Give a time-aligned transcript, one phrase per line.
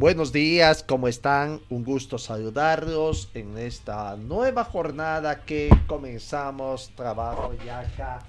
[0.00, 1.60] buenos días, ¿cómo están?
[1.68, 8.20] Un gusto saludarlos en esta nueva jornada que comenzamos trabajo ya acá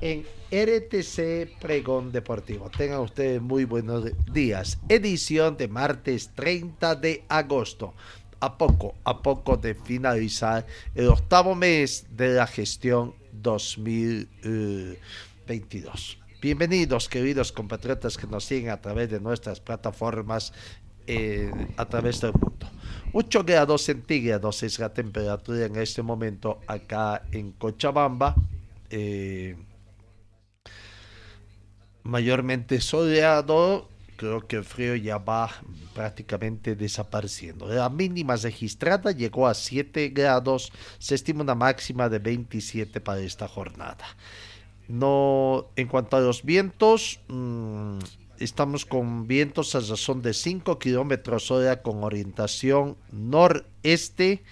[0.00, 2.70] en RTC Pregón Deportivo.
[2.70, 4.78] Tengan ustedes muy buenos días.
[4.88, 7.92] Edición de martes 30 de agosto.
[8.40, 16.20] A poco, a poco de finalizar el octavo mes de la gestión 2022.
[16.40, 20.52] Bienvenidos, queridos compatriotas que nos siguen a través de nuestras plataformas
[21.06, 22.66] eh, a través del mundo.
[23.12, 28.34] 8 grados centígrados es la temperatura en este momento acá en Cochabamba.
[28.90, 29.56] Eh,
[32.02, 33.88] mayormente soleado.
[34.16, 35.50] Creo que el frío ya va
[35.94, 37.66] prácticamente desapareciendo.
[37.66, 40.72] La mínima registrada llegó a 7 grados.
[40.98, 44.06] Se estima una máxima de 27 para esta jornada.
[44.88, 47.98] No, en cuanto a los vientos, mmm,
[48.38, 54.42] estamos con vientos a razón de 5 kilómetros hora con orientación noreste.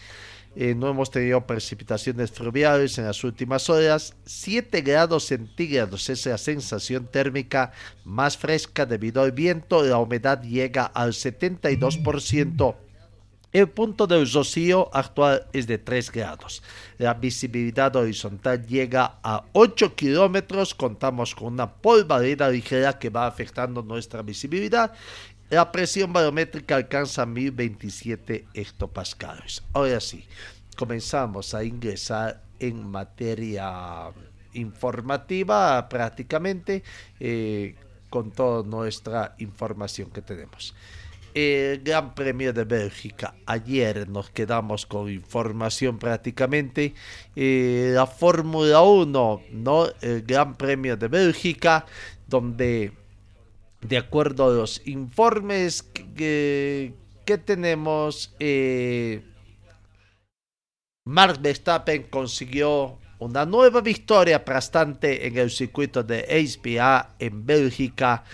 [0.57, 4.15] Eh, no hemos tenido precipitaciones fluviales en las últimas horas.
[4.25, 7.73] 7 grados centígrados es la sensación térmica
[8.05, 9.83] más fresca debido al viento.
[9.83, 12.77] La humedad llega al 72%.
[13.55, 16.61] El punto del rocío actual es de 3 grados.
[16.99, 20.75] La visibilidad horizontal llega a 8 kilómetros.
[20.75, 24.93] Contamos con una polvareda ligera que va afectando nuestra visibilidad.
[25.51, 29.63] La presión barométrica alcanza 1027 hectopascales.
[29.73, 30.27] Ahora sí,
[30.77, 34.11] comenzamos a ingresar en materia
[34.55, 36.83] informativa prácticamente
[37.21, 37.77] eh,
[38.11, 40.75] con toda nuestra información que tenemos
[41.35, 43.35] el Gran Premio de Bélgica.
[43.45, 46.95] Ayer nos quedamos con información prácticamente.
[47.35, 49.87] Eh, la Fórmula 1, ¿no?
[50.01, 51.85] El Gran Premio de Bélgica,
[52.29, 52.93] donde
[53.81, 56.95] de acuerdo a los informes que,
[57.45, 59.23] tenemos, eh,
[61.05, 68.25] Mark Verstappen consiguió una nueva victoria aplastante en el circuito de HPA en Bélgica.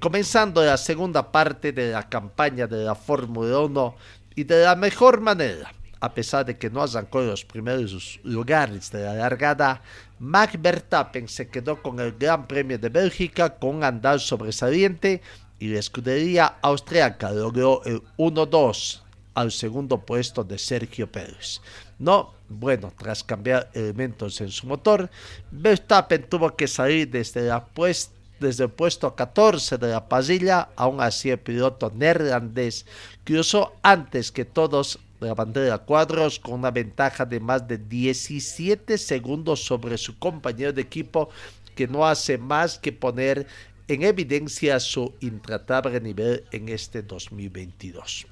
[0.00, 3.94] Comenzando la segunda parte de la campaña de la Fórmula 1
[4.34, 5.72] y de la mejor manera.
[6.00, 9.80] A pesar de que no arrancó en los primeros lugares de la largada,
[10.18, 15.22] Max Verstappen se quedó con el Gran Premio de Bélgica con un andar sobresaliente
[15.58, 19.02] y la escudería austriaca logró el 1-2
[19.34, 21.60] al segundo puesto de Sergio Pérez.
[21.98, 25.08] No, bueno, tras cambiar elementos en su motor,
[25.50, 28.13] Verstappen tuvo que salir desde la puesta
[28.44, 32.86] desde el puesto 14 de la parrilla, aún así el piloto neerlandés
[33.24, 39.64] cruzó antes que todos la bandera cuadros con una ventaja de más de 17 segundos
[39.64, 41.30] sobre su compañero de equipo
[41.74, 43.46] que no hace más que poner
[43.88, 48.26] en evidencia su intratable nivel en este 2022.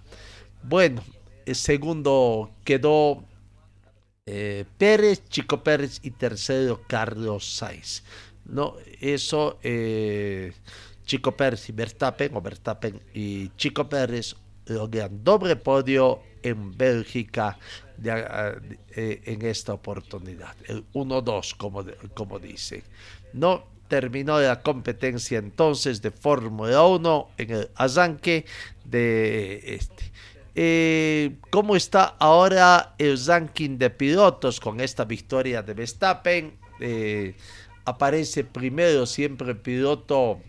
[0.63, 1.03] Bueno,
[1.47, 3.25] el segundo quedó
[4.27, 8.03] eh, Pérez, Chico Pérez y tercero Carlos Sainz.
[8.45, 10.53] No, eso, eh,
[11.05, 14.37] Chico Pérez y Verstappen, o Verstappen y Chico Pérez
[14.67, 17.59] logran doble podio en Bélgica
[18.05, 20.55] eh, en esta oportunidad.
[20.67, 21.85] El 1-2, como,
[22.15, 22.83] como dicen.
[23.33, 28.47] No terminó la competencia entonces de Fórmula 1 en el arranque
[28.85, 30.11] de este.
[30.55, 36.57] Eh, ¿Cómo está ahora el ranking de pilotos con esta victoria de Verstappen?
[36.81, 37.35] Eh,
[37.85, 40.41] aparece primero siempre el piloto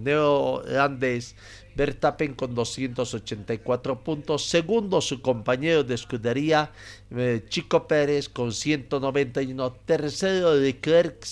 [0.00, 1.36] neerlandés
[1.74, 6.70] Verstappen con 284 puntos, segundo su compañero de escudería
[7.10, 11.24] eh, Chico Pérez con 191, tercero Leclerc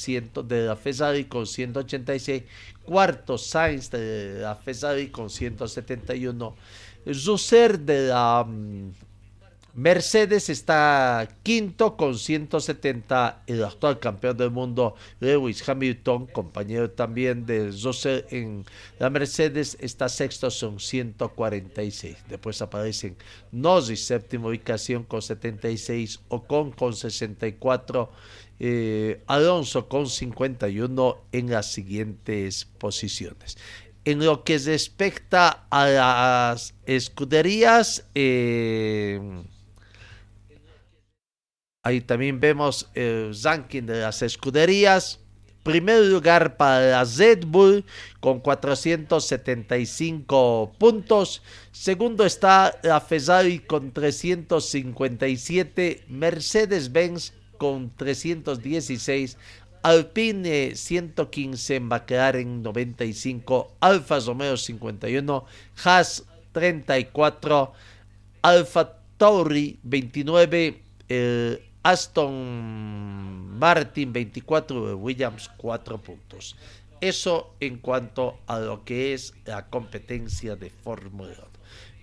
[0.44, 2.42] de la Ferrari con 186,
[2.84, 6.56] cuarto Sainz de la Ferrari con 171,
[7.06, 8.46] Jusser de la
[9.74, 13.44] Mercedes está quinto con 170.
[13.46, 18.66] El actual campeón del mundo, Lewis Hamilton, compañero también de Russell en
[18.98, 22.18] la Mercedes, está sexto, son 146.
[22.28, 23.16] Después aparecen
[23.50, 26.20] Norris, séptima ubicación con 76.
[26.28, 28.10] Ocon con 64.
[28.60, 33.56] Eh, Alonso con 51 en las siguientes posiciones.
[34.04, 39.20] En lo que respecta a las escuderías, eh,
[41.84, 45.18] Ahí también vemos el ranking de las escuderías.
[45.64, 47.84] Primer lugar para la Red Bull
[48.20, 51.42] con 475 puntos.
[51.72, 56.04] Segundo está la Ferrari con 357.
[56.06, 59.36] Mercedes-Benz con 316.
[59.82, 65.44] Alpine 115, McLaren 95, Alfa Romeo 51,
[65.82, 67.72] Haas 34,
[68.42, 76.56] Alfa Tauri 29, el Aston Martin 24, Williams 4 puntos.
[77.00, 81.46] Eso en cuanto a lo que es la competencia de Fórmula 1.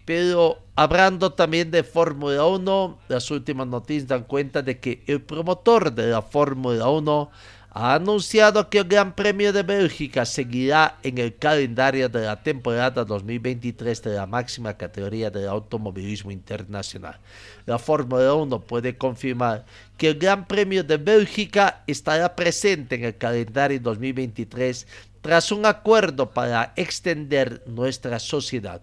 [0.06, 5.94] Pero hablando también de Fórmula 1, las últimas noticias dan cuenta de que el promotor
[5.94, 7.30] de la Fórmula 1
[7.72, 13.06] ha anunciado que el Gran Premio de Bélgica seguirá en el calendario de la temporada
[13.06, 17.20] 2023 de la máxima categoría del automovilismo internacional.
[17.66, 19.66] La Fórmula 1 puede confirmar
[19.98, 24.88] que el Gran Premio de Bélgica estará presente en el calendario 2023
[25.22, 28.82] tras un acuerdo para extender nuestra sociedad.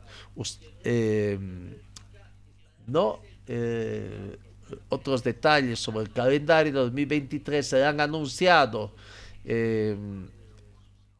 [0.84, 1.38] Eh,
[2.86, 3.18] no,
[3.48, 4.38] eh,
[4.88, 8.90] otros detalles sobre el calendario 2023 serán anunciados
[9.44, 9.96] eh,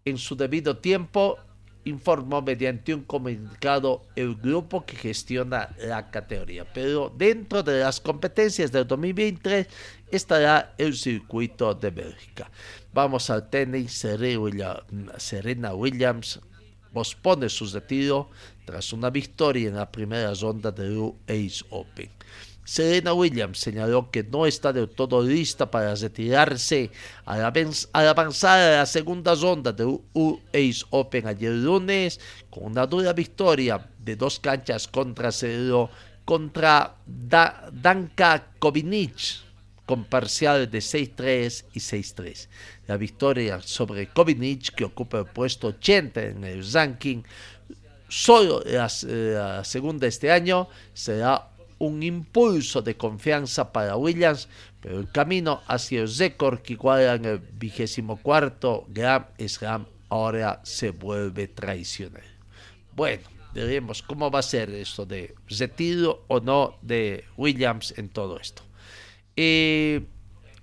[0.04, 1.38] en su debido tiempo,
[1.84, 6.64] informó mediante un comunicado el grupo que gestiona la categoría.
[6.72, 9.68] Pero dentro de las competencias del 2023
[10.10, 12.50] estará el circuito de Bélgica.
[12.92, 13.92] Vamos al tenis.
[15.18, 16.40] Serena Williams
[16.92, 18.30] pospone su retiro
[18.64, 22.10] tras una victoria en la primera ronda del US Open.
[22.66, 26.90] Serena Williams señaló que no está del todo lista para retirarse
[27.24, 27.44] al,
[27.92, 32.18] avanzar a la segunda ronda del US Open ayer lunes
[32.50, 35.88] con una dura victoria de dos canchas contra cero
[36.24, 39.46] contra Danka Kovinic
[39.86, 42.48] con parcial de 6-3 y 6-3.
[42.88, 47.22] La victoria sobre Kovinic, que ocupa el puesto 80 en el ranking,
[48.08, 54.48] solo la, la segunda este año, será un impulso de confianza para Williams,
[54.80, 60.60] pero el camino hacia el récord que iguala en el vigésimo cuarto Grand Slam ahora
[60.64, 62.26] se vuelve traicionero.
[62.94, 68.38] Bueno, veremos cómo va a ser esto de retiro o no de Williams en todo
[68.38, 68.62] esto.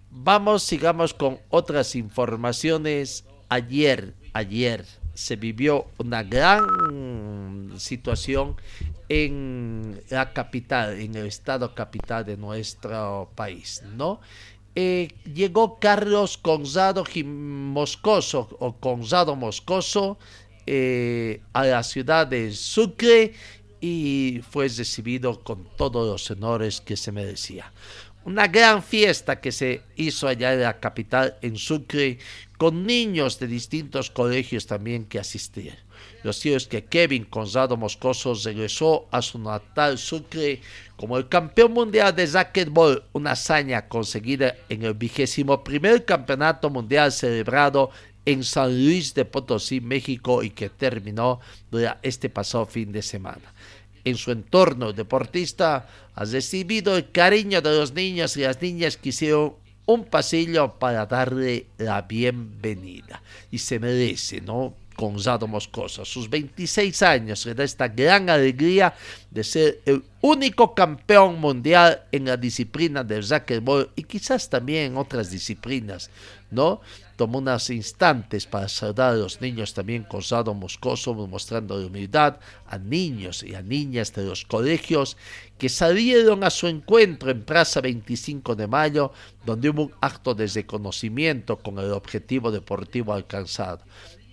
[0.09, 3.25] vamos, sigamos con otras informaciones.
[3.49, 8.55] Ayer, ayer se vivió una gran situación
[9.09, 14.21] en la capital, en el estado capital de nuestro país, ¿no?
[14.75, 20.17] Eh, llegó Carlos Gonzalo Moscoso o Moscoso
[20.65, 23.33] eh, a la ciudad de Sucre
[23.81, 27.71] y fue recibido con todos los honores que se merecía.
[28.25, 32.17] Una gran fiesta que se hizo allá en la capital, en Sucre,
[32.63, 35.75] con niños de distintos colegios también que asistían.
[36.23, 40.61] Lo cierto es que Kevin Gonzalo Moscoso regresó a su natal Sucre
[40.95, 47.11] como el campeón mundial de racquetball, una hazaña conseguida en el vigésimo primer campeonato mundial
[47.11, 47.89] celebrado
[48.25, 51.41] en San Luis de Potosí, México, y que terminó
[52.01, 53.53] este pasado fin de semana.
[54.05, 59.09] En su entorno deportista ha recibido el cariño de los niños y las niñas que
[59.09, 59.55] hicieron
[59.85, 63.21] un pasillo para darle la bienvenida.
[63.51, 64.73] Y se merece, ¿no?
[64.95, 66.05] Gonzalo Moscoso.
[66.05, 68.93] Sus 26 años le da esta gran alegría
[69.31, 74.97] de ser el único campeón mundial en la disciplina del racquetball y quizás también en
[74.97, 76.09] otras disciplinas,
[76.51, 76.81] ¿no?
[77.15, 83.43] Tomó unos instantes para saludar a los niños también Gonzalo Moscoso, mostrando humildad a niños
[83.43, 85.17] y a niñas de los colegios
[85.57, 89.11] que salieron a su encuentro en Plaza 25 de Mayo,
[89.45, 93.83] donde hubo un acto de reconocimiento con el objetivo deportivo alcanzado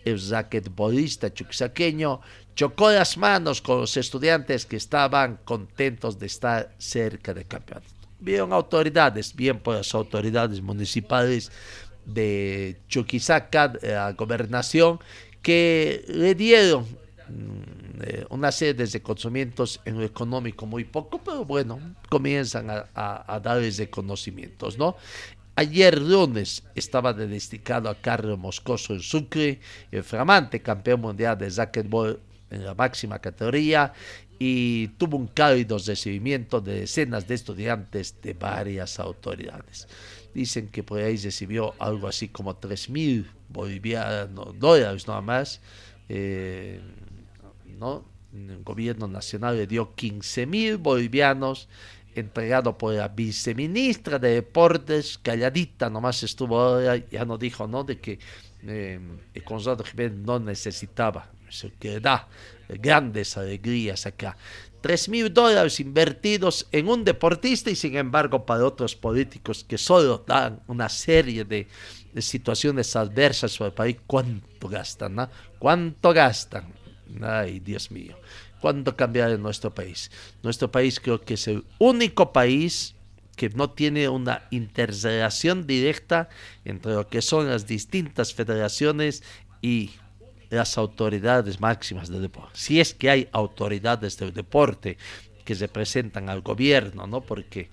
[0.04, 2.20] el raquetbolista chuquisaqueño
[2.54, 7.88] chocó las manos con los estudiantes que estaban contentos de estar cerca del campeonato.
[8.18, 11.50] Vieron autoridades, bien por las autoridades municipales
[12.12, 14.98] de Chuquisaca, la gobernación,
[15.42, 21.44] que le dieron mm, eh, una serie de reconocimientos en lo económico muy poco, pero
[21.44, 24.96] bueno, comienzan a, a, darles reconocimientos, ¿no?
[25.56, 32.18] Ayer lunes estaba dedicado a Carlos Moscoso en Sucre, el flamante campeón mundial de racquetball
[32.50, 33.92] en la máxima categoría
[34.38, 39.86] y tuvo un cálido recibimiento de decenas de estudiantes de varias autoridades.
[40.34, 45.60] Dicen que por ahí recibió algo así como 3 mil bolivianos, dólares nada más.
[46.08, 46.80] Eh,
[47.78, 48.04] ¿no?
[48.32, 51.68] El gobierno nacional le dio 15 mil bolivianos
[52.14, 57.84] entregado por la viceministra de Deportes, calladita nomás estuvo ahora, ya no dijo, ¿no?
[57.84, 58.18] De que
[58.62, 59.00] eh,
[59.32, 62.28] el Conrado Jiménez no necesitaba, eso que da
[62.68, 64.36] grandes alegrías acá.
[64.80, 70.24] Tres mil dólares invertidos en un deportista y sin embargo para otros políticos que solo
[70.26, 71.66] dan una serie de,
[72.18, 75.14] situaciones adversas para el país, ¿cuánto gastan?
[75.14, 75.30] ¿no?
[75.58, 76.72] ¿Cuánto gastan?
[77.22, 78.16] Ay, Dios mío.
[78.60, 80.10] ¿Cuánto cambiar en nuestro país?
[80.42, 82.94] Nuestro país creo que es el único país
[83.36, 86.28] que no tiene una interrelación directa
[86.64, 89.22] entre lo que son las distintas federaciones
[89.62, 89.92] y
[90.50, 92.50] las autoridades máximas del deporte.
[92.54, 94.98] Si es que hay autoridades del deporte
[95.44, 97.20] que representan al gobierno, ¿no?
[97.20, 97.70] Porque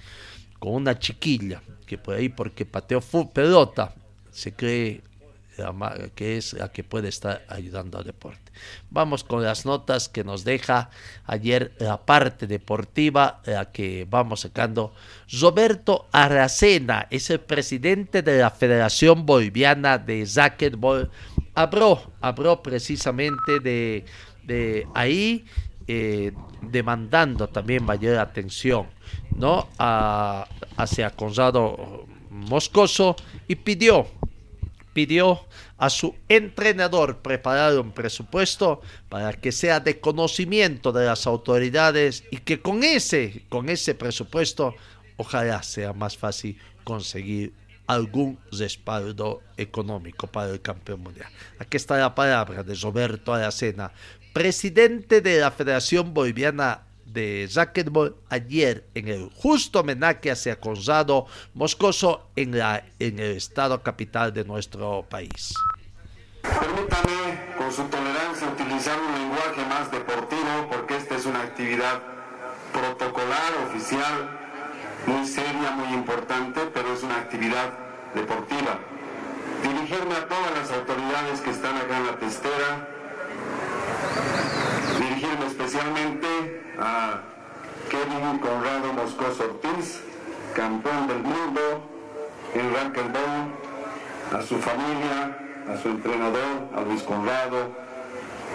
[0.59, 3.01] con una chiquilla que por ahí, porque pateó
[3.33, 3.93] pelota,
[4.31, 5.01] se cree
[6.15, 8.51] que es la que puede estar ayudando al deporte.
[8.91, 10.91] Vamos con las notas que nos deja
[11.25, 14.93] ayer la parte deportiva, la que vamos sacando.
[15.41, 21.09] Roberto Aracena es el presidente de la Federación Boliviana de Racquetball
[21.57, 24.05] habló, precisamente de,
[24.43, 25.45] de ahí,
[25.87, 28.87] eh, demandando también mayor atención
[29.35, 29.67] ¿no?
[29.77, 33.15] Hacia Conrado Moscoso
[33.47, 34.07] y pidió,
[34.93, 35.45] pidió
[35.77, 42.37] a su entrenador preparar un presupuesto para que sea de conocimiento de las autoridades y
[42.37, 44.75] que con ese, con ese presupuesto
[45.17, 47.53] ojalá sea más fácil conseguir
[47.87, 51.29] algún respaldo económico para el campeón mundial.
[51.57, 53.91] Aquí está la palabra de Roberto Aracena,
[54.33, 62.29] presidente de la Federación Boliviana de Racquetball ayer en el justo homenaje hacia Conrado Moscoso
[62.35, 65.53] en, la, en el estado capital de nuestro país.
[66.43, 72.01] Permítame, con su tolerancia, utilizar un lenguaje más deportivo porque esta es una actividad
[72.71, 74.36] protocolar, oficial,
[75.07, 77.73] muy seria, muy importante, pero es una actividad
[78.13, 78.77] deportiva.
[79.63, 82.87] Dirigirme a todas las autoridades que están acá en la testera,
[84.99, 86.27] dirigirme especialmente
[86.79, 87.21] a
[87.89, 90.01] Kevin Conrado Moscoso Ortiz,
[90.53, 91.61] campeón del mundo
[92.53, 93.53] en racquetball,
[94.37, 95.37] a su familia,
[95.71, 97.71] a su entrenador, a Luis Conrado,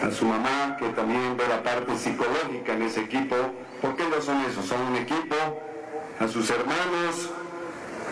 [0.02, 3.37] a su mamá, que también ve la parte psicológica en ese equipo,
[3.80, 5.37] porque ellos son eso, son un equipo
[6.23, 7.31] a sus hermanos,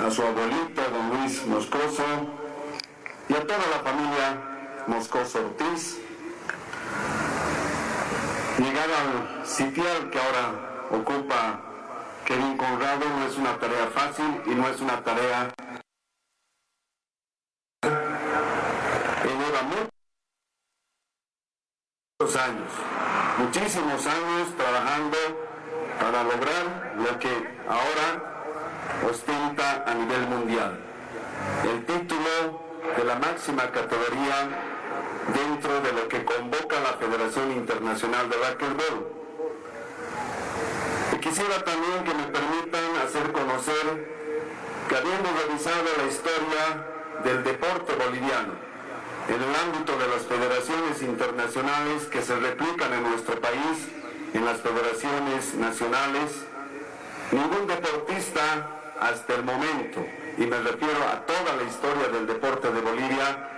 [0.05, 2.03] a su abuelito, don Luis Moscoso,
[3.29, 6.01] y a toda la familia Moscoso Ortiz.
[8.59, 11.61] Llegar al sitial que ahora ocupa
[12.25, 15.55] Kevin Conrado no es una tarea fácil y no es una tarea
[17.81, 19.63] que lleva
[22.19, 22.73] muchos años,
[23.39, 25.50] muchísimos años trabajando
[26.01, 27.29] para lograr lo que
[27.69, 28.09] ahora
[29.09, 30.81] ostenta a nivel mundial.
[31.65, 32.63] El título
[32.97, 34.49] de la máxima categoría
[35.35, 39.07] dentro de lo que convoca la Federación Internacional de Racquetball.
[41.13, 44.21] Y quisiera también que me permitan hacer conocer
[44.89, 46.65] que habiendo revisado la historia
[47.25, 48.55] del deporte boliviano
[49.29, 54.00] en el ámbito de las federaciones internacionales que se replican en nuestro país,
[54.33, 56.45] en las federaciones nacionales,
[57.33, 58.69] ningún deportista
[59.01, 60.05] hasta el momento,
[60.39, 63.49] y me refiero a toda la historia del deporte de Bolivia,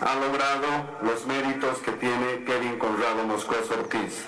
[0.00, 4.24] ha logrado los méritos que tiene Kevin Conrado Moscoso Ortiz.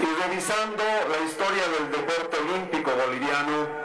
[0.00, 3.83] Y revisando la historia del deporte olímpico boliviano,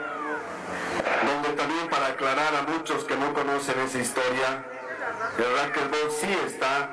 [1.50, 4.66] donde también para aclarar a muchos que no conocen esa historia,
[5.38, 6.90] el racquetball sí está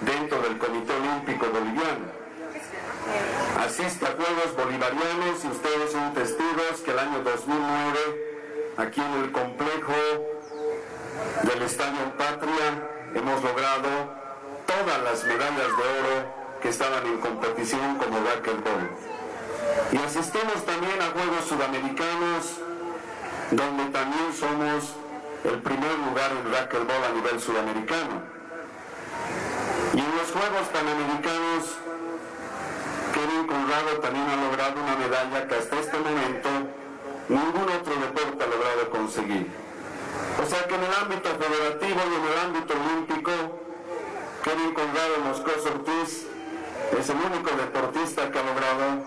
[0.00, 2.06] dentro del Comité Olímpico Boliviano.
[3.58, 9.32] Asiste a Juegos Bolivarianos y ustedes son testigos que el año 2009, aquí en el
[9.32, 9.92] complejo
[11.42, 13.88] del Estadio Patria, hemos logrado
[14.66, 18.90] todas las medallas de oro que estaban en competición como racquetball.
[19.92, 22.60] Y asistimos también a Juegos Sudamericanos
[23.50, 24.94] donde también somos
[25.44, 28.22] el primer lugar en racquetball a nivel sudamericano.
[29.92, 31.76] Y en los Juegos Panamericanos,
[33.12, 36.48] Kevin Conrado también ha logrado una medalla que hasta este momento
[37.28, 39.46] ningún otro deporte ha logrado conseguir.
[40.42, 43.32] O sea que en el ámbito federativo y en el ámbito olímpico,
[44.42, 46.26] Kevin Conrado Moscoso Ortiz
[46.98, 49.04] es el único deportista que ha logrado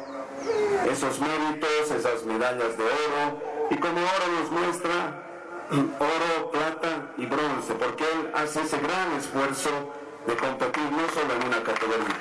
[0.89, 5.23] esos méritos, esas medallas de oro, y como oro nos muestra
[5.71, 9.93] oro, plata y bronce, porque él hace ese gran esfuerzo
[10.25, 12.15] de competir no solo en una categoría.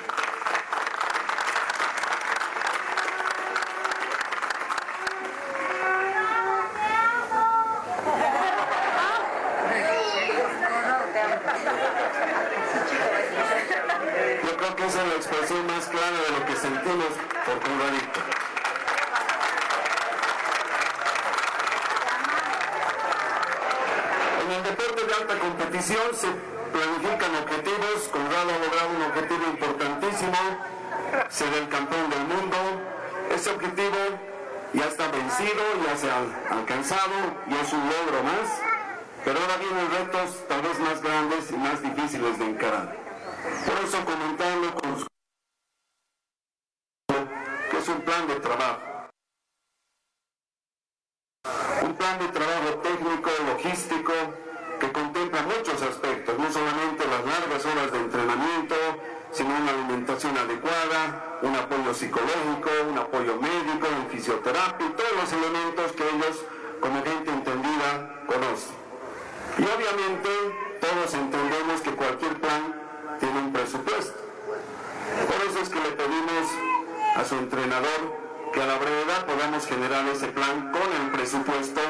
[14.43, 17.07] Yo creo que esa es la expresión más clara de lo que sentimos
[17.45, 18.19] por Conradito.
[24.47, 24.63] En el
[25.27, 26.27] alta competición se
[26.71, 28.07] planifican objetivos.
[28.11, 30.37] Conrado ha logrado un objetivo importantísimo,
[31.29, 32.57] ser el campeón del mundo.
[33.35, 33.97] Ese objetivo
[34.73, 37.15] ya está vencido, ya se ha alcanzado
[37.49, 38.47] y es un logro más.
[39.25, 42.95] Pero ahora vienen retos tal vez más grandes y más difíciles de encarar.
[43.65, 45.16] Por eso comentando con
[65.31, 66.43] elementos que ellos,
[66.79, 68.75] como gente entendida, conocen.
[69.57, 70.29] Y obviamente
[70.79, 72.75] todos entendemos que cualquier plan
[73.19, 74.19] tiene un presupuesto.
[75.25, 76.45] Por eso es que le pedimos
[77.15, 81.81] a su entrenador que a la brevedad podamos generar ese plan con el presupuesto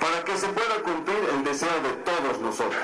[0.00, 2.82] para que se pueda cumplir el deseo de todos nosotros.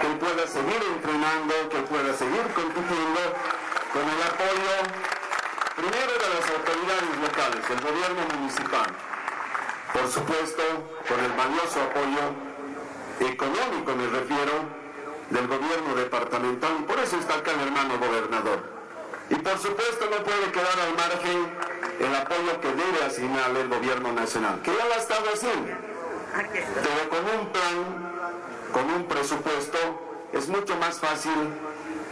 [0.00, 3.20] Que él pueda seguir entrenando, que pueda seguir compitiendo
[3.92, 4.74] con el apoyo
[5.76, 6.03] primero
[6.50, 8.86] autoridades locales, del gobierno municipal.
[9.92, 10.62] Por supuesto,
[11.08, 12.54] con el valioso apoyo
[13.20, 14.84] económico me refiero,
[15.30, 18.74] del gobierno departamental, por eso está acá el hermano gobernador.
[19.30, 21.48] Y por supuesto no puede quedar al margen
[21.98, 25.72] el apoyo que debe asignarle el gobierno nacional, que ya lo ha estado haciendo.
[26.34, 29.78] Pero con un plan, con un presupuesto,
[30.32, 31.32] es mucho más fácil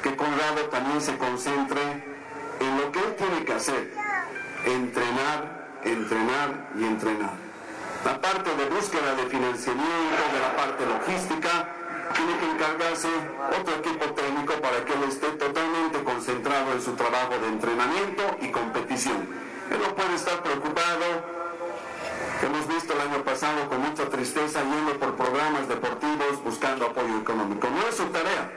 [0.03, 1.81] que Conrado también se concentre
[2.61, 3.93] en lo que él tiene que hacer,
[4.65, 7.35] entrenar, entrenar y entrenar.
[8.05, 11.69] La parte de búsqueda de financiamiento, de la parte logística,
[12.15, 13.09] tiene que encargarse
[13.59, 18.51] otro equipo técnico para que él esté totalmente concentrado en su trabajo de entrenamiento y
[18.51, 19.27] competición.
[19.71, 21.33] Él no puede estar preocupado
[22.43, 27.69] Hemos visto el año pasado con mucha tristeza yendo por programas deportivos buscando apoyo económico.
[27.71, 28.51] No es su tarea.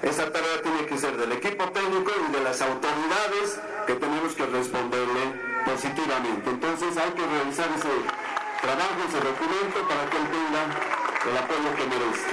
[0.00, 4.46] Esa tarea tiene que ser del equipo técnico y de las autoridades que tenemos que
[4.46, 5.22] responderle
[5.64, 6.50] positivamente.
[6.50, 7.94] Entonces hay que realizar ese
[8.60, 10.62] trabajo, ese documento para que él tenga
[11.30, 12.28] el apoyo que merece.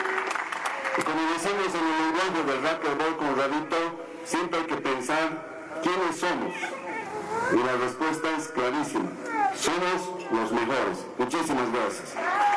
[0.98, 3.78] Y como decimos en el lenguaje del racquetball con Radito,
[4.26, 6.54] siempre hay que pensar quiénes somos.
[7.52, 9.10] Y la respuesta es clarísima.
[9.56, 11.06] Somos los mejores.
[11.18, 12.53] Muchísimas gracias.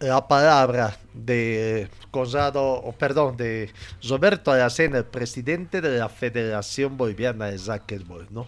[0.00, 3.72] La palabra de Conrado, o perdón, de
[4.08, 8.46] Roberto Aracena, el presidente de la Federación Boliviana de Racquetball, ¿no?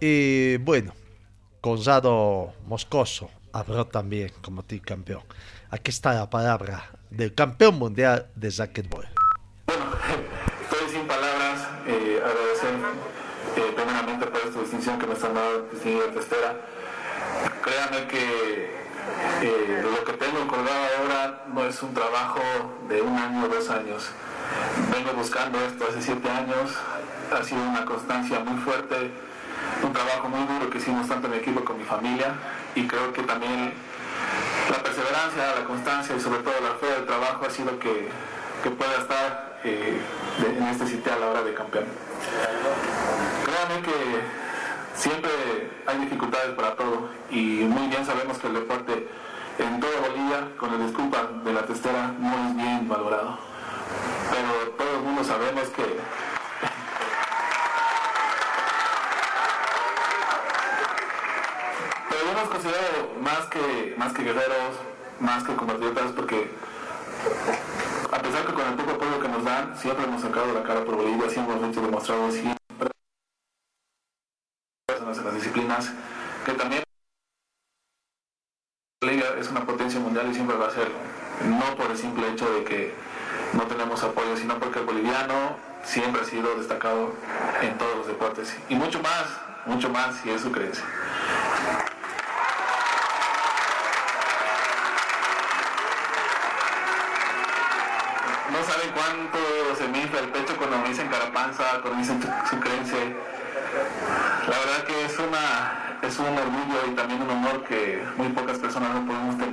[0.00, 0.92] Y bueno,
[1.60, 5.22] Conrado Moscoso habló también como campeón.
[5.70, 9.08] Aquí está la palabra del campeón mundial de racquetball.
[9.66, 9.84] Bueno,
[10.62, 12.74] estoy sin palabras, eh, agradecer
[13.56, 16.60] eh, primeramente por esta distinción que me están dando, distinguida testera.
[17.62, 18.81] Créanme que
[19.42, 22.40] eh, lo que tengo colgado ahora no es un trabajo
[22.88, 24.10] de un año o dos años.
[24.92, 26.70] Vengo buscando esto hace siete años,
[27.32, 29.10] ha sido una constancia muy fuerte,
[29.82, 32.34] un trabajo muy duro que hicimos tanto en equipo como mi familia
[32.74, 33.72] y creo que también
[34.70, 38.08] la perseverancia, la constancia y sobre todo la fe del trabajo ha sido que,
[38.62, 39.98] que pueda estar eh,
[40.46, 41.84] en este sitio a la hora de campeón.
[43.44, 44.41] Créanme que
[44.94, 45.30] siempre
[45.86, 49.08] hay dificultades para todo y muy bien sabemos que el deporte
[49.58, 53.38] en toda Bolivia, con la disculpa de la testera, no es bien valorado.
[54.30, 55.82] Pero todo el mundo sabemos que
[62.08, 64.76] Pero yo nos considero más que, más que guerreros,
[65.20, 66.50] más que compatriotas, porque
[68.10, 70.84] a pesar que con el poco apoyo que nos dan, siempre hemos sacado la cara
[70.84, 72.56] por Bolivia, siempre hemos hecho demostrado siempre
[74.88, 75.92] en las disciplinas
[76.44, 76.82] que también
[80.72, 80.94] hacerlo.
[81.44, 82.94] No por el simple hecho de que
[83.52, 87.14] no tenemos apoyo, sino porque el boliviano siempre ha sido destacado
[87.60, 88.56] en todos los deportes.
[88.68, 89.24] Y mucho más,
[89.66, 90.84] mucho más si es su creencia.
[98.50, 99.38] No saben cuánto
[99.76, 102.98] se me infla el pecho cuando me dicen carapanza, cuando dicen su creencia.
[104.48, 108.58] La verdad que es una es un orgullo y también un honor que muy pocas
[108.58, 109.51] personas no podemos tener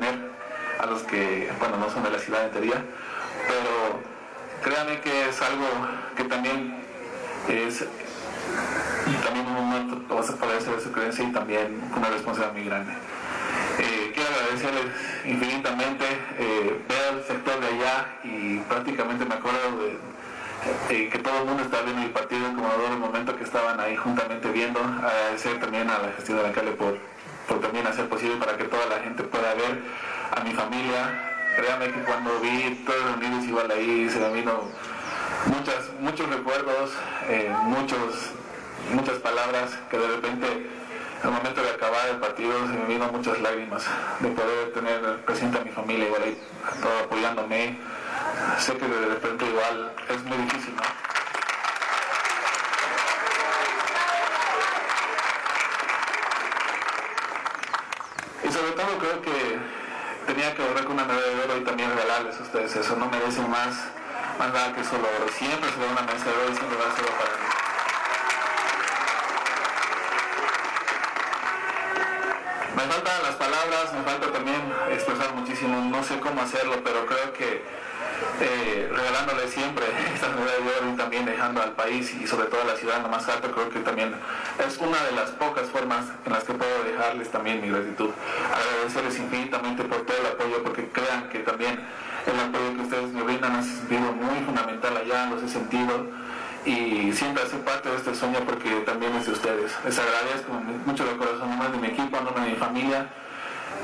[1.09, 2.83] que, bueno, no son de la ciudad de Tería,
[3.47, 3.99] pero
[4.63, 5.65] créanme que es algo
[6.15, 6.75] que también
[7.47, 7.85] es
[9.23, 9.99] también un honor
[10.39, 12.93] fortalecer de su creencia y también una responsabilidad muy grande.
[13.79, 14.85] Eh, quiero agradecerles
[15.25, 16.05] infinitamente
[16.37, 21.83] eh, el sector de allá y prácticamente me acuerdo de, que todo el mundo estaba
[21.83, 24.79] viendo el partido como en el momento que estaban ahí juntamente viendo.
[24.79, 26.97] Agradecer también a la gestión de la calle por,
[27.47, 29.79] por también hacer posible para que toda la gente pueda ver
[30.31, 31.31] a mi familia.
[31.55, 34.63] Créanme que cuando vi todos los niños igual ahí se me vino
[35.47, 36.91] muchas, muchos recuerdos,
[37.27, 38.31] eh, muchos,
[38.93, 40.69] muchas palabras que de repente
[41.23, 43.83] al momento de acabar el partido se me vino muchas lágrimas
[44.19, 46.37] de poder tener presente a mi familia igual ahí
[46.81, 47.77] todo apoyándome.
[48.57, 50.81] Sé que de repente igual es muy difícil, ¿no?
[58.47, 59.78] Y sobre todo creo que
[60.29, 62.95] tenía que volver con una medalla de oro y también regalarles a ustedes eso.
[62.95, 63.73] No merecen más,
[64.37, 65.27] más nada que solo oro.
[65.33, 67.49] Siempre se da una medalla de oro y siempre va a ser para mí.
[72.75, 74.61] Me faltan las palabras, me falta también
[74.91, 77.63] expresar muchísimo, no sé cómo hacerlo, pero creo que
[78.41, 82.65] eh, regalándole siempre estas medallas de y también dejando al país y sobre todo a
[82.65, 84.13] la ciudad lo más alto, creo que también
[84.65, 88.09] es una de las pocas formas en las que puedo dejarles también mi gratitud.
[88.53, 91.79] Agradecerles infinitamente por todo el apoyo, porque crean que también
[92.25, 96.05] el apoyo que ustedes me brindan ha sido muy fundamental allá, los he sentido
[96.65, 99.71] y siempre hace parte de este sueño porque también es de ustedes.
[99.85, 100.53] Les agradezco
[100.85, 103.09] mucho de corazón, nomás de mi equipo, nombre de mi familia.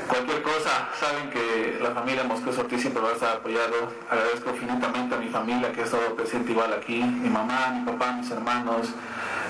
[0.08, 3.92] Cualquier cosa, saben que la familia Moscoso Ortiz siempre va a estar apoyado.
[4.08, 8.12] Agradezco infinitamente a mi familia que ha estado presente igual aquí, mi mamá, mi papá,
[8.12, 8.88] mis hermanos,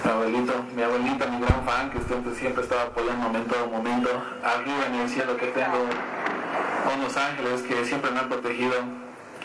[0.04, 1.98] mi abuelito, mi abuelita, mi gran fan, que
[2.34, 4.10] siempre, estaba apoyándome en todo momento.
[4.42, 5.88] Arriba en el cielo que tengo
[6.94, 8.74] unos ángeles que siempre me han protegido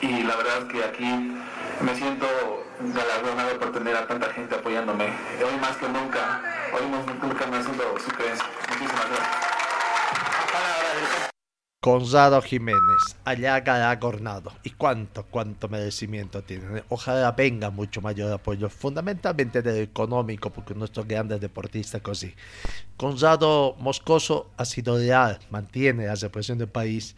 [0.02, 1.36] y la verdad que aquí
[1.82, 2.28] me siento
[2.80, 5.06] galardonado por tener a tanta gente apoyándome.
[5.06, 6.42] Hoy más que nunca,
[6.74, 8.46] hoy más que nunca me asundo su creencia.
[8.70, 9.71] Muchísimas gracias.
[11.84, 14.54] Gonzalo Jiménez, allá galardonado.
[14.64, 16.84] Y cuánto, cuánto merecimiento tiene.
[16.90, 22.36] Ojalá venga mucho mayor apoyo, fundamentalmente del económico, porque nuestros grandes deportistas así.
[23.00, 27.16] Gonzalo Moscoso ha sido leal, mantiene la represión del país,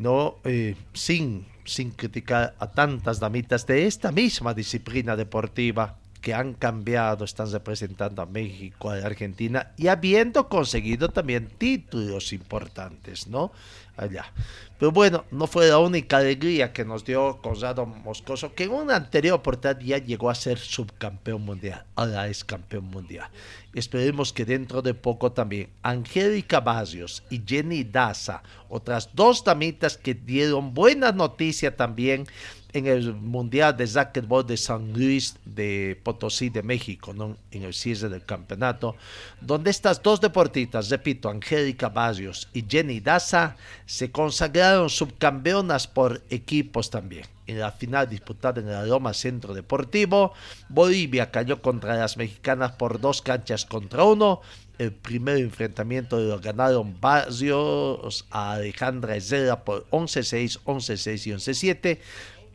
[0.00, 6.54] no eh, sin sin criticar a tantas damitas de esta misma disciplina deportiva que han
[6.54, 13.52] cambiado, están representando a México, a Argentina y habiendo conseguido también títulos importantes, ¿no?
[13.96, 14.32] Allá.
[14.78, 18.96] Pero bueno, no fue la única alegría que nos dio Conrado Moscoso, que en una
[18.96, 23.28] anterior oportunidad ya llegó a ser subcampeón mundial, ahora es campeón mundial.
[23.74, 30.14] Esperemos que dentro de poco también Angélica Barrios y Jenny Daza, otras dos damitas que
[30.14, 32.26] dieron buena noticia también
[32.72, 37.36] en el Mundial de Racquetball de San Luis de Potosí de México, ¿no?
[37.50, 38.96] en el cierre del campeonato,
[39.40, 43.56] donde estas dos deportistas, repito, Angélica Barrios y Jenny Daza,
[43.86, 47.26] se consagraron subcampeonas por equipos también.
[47.46, 50.32] En la final disputada en el Aroma Centro Deportivo,
[50.68, 54.40] Bolivia cayó contra las mexicanas por dos canchas contra uno.
[54.78, 61.98] El primer enfrentamiento lo ganaron Barrios a Alejandra Herrera por 11-6, 11-6 y 11-7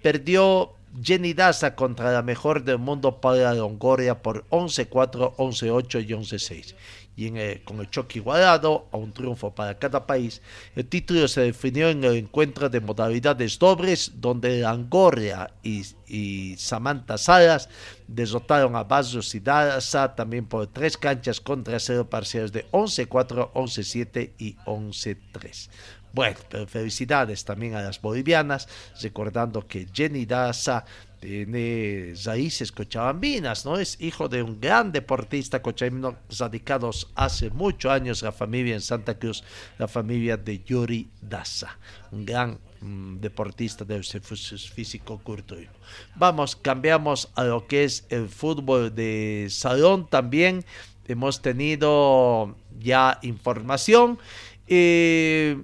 [0.01, 6.75] perdió Jenny Daza contra la mejor del mundo para Longoria por 11-4, 11-8 y 11-6.
[7.15, 10.39] Y en con el choque igualado a un triunfo para cada país,
[10.75, 17.69] el título se definió en el encuentro de modalidades dobles, donde Longoria y, Samantha Salas
[18.07, 24.31] derrotaron a Barrios y Daza también por tres canchas contra cero parciales de 11-4, 11-7
[24.37, 25.69] y 11-3.
[26.13, 28.67] Bueno, felicidades también a las bolivianas,
[29.01, 30.85] recordando que Jenny Daza
[31.19, 33.77] tiene raíces cochabambinas, ¿no?
[33.77, 39.17] Es hijo de un gran deportista cochabambino, radicados hace muchos años la familia en Santa
[39.17, 39.43] Cruz,
[39.77, 41.77] la familia de Yuri Daza,
[42.11, 45.73] un gran mm, deportista de físico culturismo.
[46.15, 50.63] Vamos, cambiamos a lo que es el fútbol de salón también.
[51.07, 54.19] Hemos tenido ya información.
[54.67, 55.57] Eh,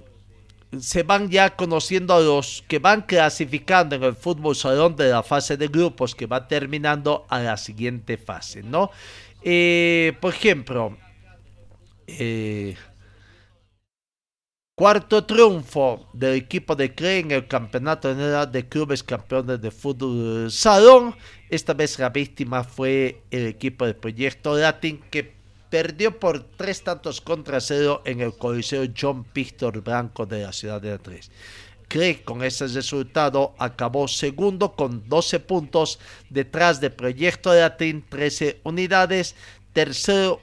[0.79, 5.23] se van ya conociendo a los que van clasificando en el fútbol salón de la
[5.23, 8.91] fase de grupos que va terminando a la siguiente fase, ¿no?
[9.41, 10.97] Eh, por ejemplo,
[12.07, 12.75] eh,
[14.75, 18.13] cuarto triunfo del equipo de CRE en el campeonato
[18.47, 21.15] de clubes campeones de fútbol salón.
[21.49, 25.42] Esta vez la víctima fue el equipo del proyecto Latin que
[25.73, 30.79] perdió por tres tantos contra cero en el Coliseo John Víctor Blanco de la ciudad
[30.79, 31.31] de Andrés.
[31.87, 35.97] Cree con ese resultado acabó segundo con 12 puntos,
[36.29, 39.35] detrás de Proyecto Latin 13 unidades,
[39.73, 40.41] tercero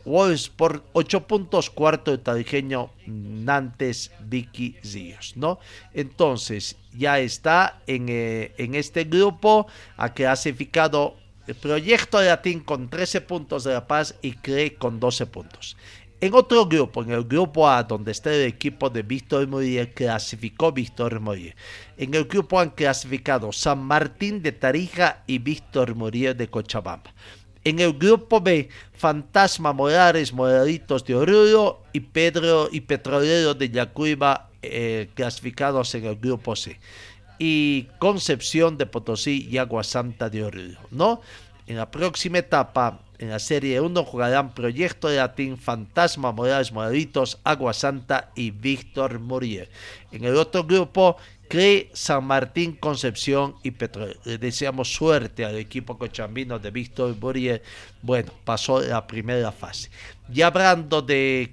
[0.56, 5.60] por 8 puntos, cuarto el tarijeño Nantes Vicky Zíos, ¿no?
[5.94, 11.14] Entonces ya está en, eh, en este grupo, ha clasificado
[11.50, 15.76] el proyecto de Latín con 13 puntos de La Paz y CRE con 12 puntos.
[16.20, 20.70] En otro grupo, en el grupo A, donde está el equipo de Víctor Muriel, clasificó
[20.70, 21.56] Víctor Muriel.
[21.96, 27.12] En el grupo han clasificado San Martín de Tarija y Víctor Muriel de Cochabamba.
[27.64, 34.50] En el grupo B, Fantasma Morales Moraditos de Oruro y Pedro y Petrolero de Yacuiba
[34.62, 36.78] eh, clasificados en el grupo C
[37.42, 41.22] y Concepción de Potosí y Agua Santa de Oruro, ¿no?
[41.66, 47.38] En la próxima etapa, en la Serie 1, jugarán Proyecto de Latín, Fantasma, Morales Moraditos,
[47.42, 49.68] Agua Santa y Víctor Muriel.
[50.12, 51.16] En el otro grupo,
[51.48, 54.16] CRE, San Martín, Concepción y Petróleo.
[54.24, 57.62] Le deseamos suerte al equipo cochambino de Víctor Muriel.
[58.02, 59.88] Bueno, pasó la primera fase.
[60.28, 61.52] Ya hablando de,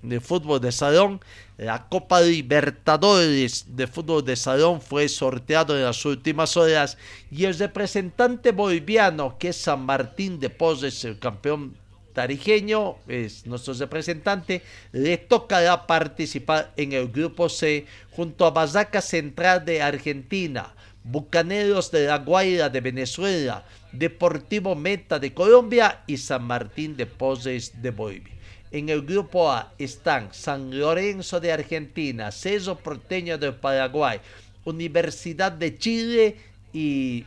[0.00, 1.20] de fútbol de salón,
[1.56, 6.98] la Copa Libertadores de fútbol de salón fue sorteado en las últimas horas
[7.30, 11.74] y el representante boliviano, que es San Martín de Poses, el campeón
[12.12, 19.64] tarijeño, es nuestro representante, le tocará participar en el grupo C junto a Bazaca Central
[19.64, 26.96] de Argentina, Bucaneros de la Guaira de Venezuela, Deportivo Meta de Colombia y San Martín
[26.96, 28.35] de Poses de Bolivia.
[28.76, 34.20] En el grupo A están San Lorenzo de Argentina, Ceso Porteño de Paraguay,
[34.66, 36.36] Universidad de Chile
[36.74, 37.24] y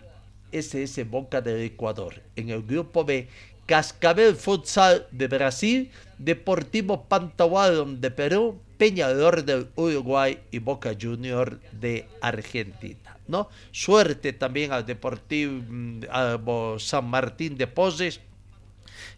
[0.51, 2.21] SS Boca del Ecuador.
[2.35, 3.27] En el grupo B,
[3.65, 12.07] Cascabel Futsal de Brasil, Deportivo Pantahualón de Perú, Peñador del Uruguay y Boca Junior de
[12.21, 13.17] Argentina.
[13.27, 13.49] ¿no?
[13.71, 18.21] Suerte también al Deportivo mm, San Martín de Poses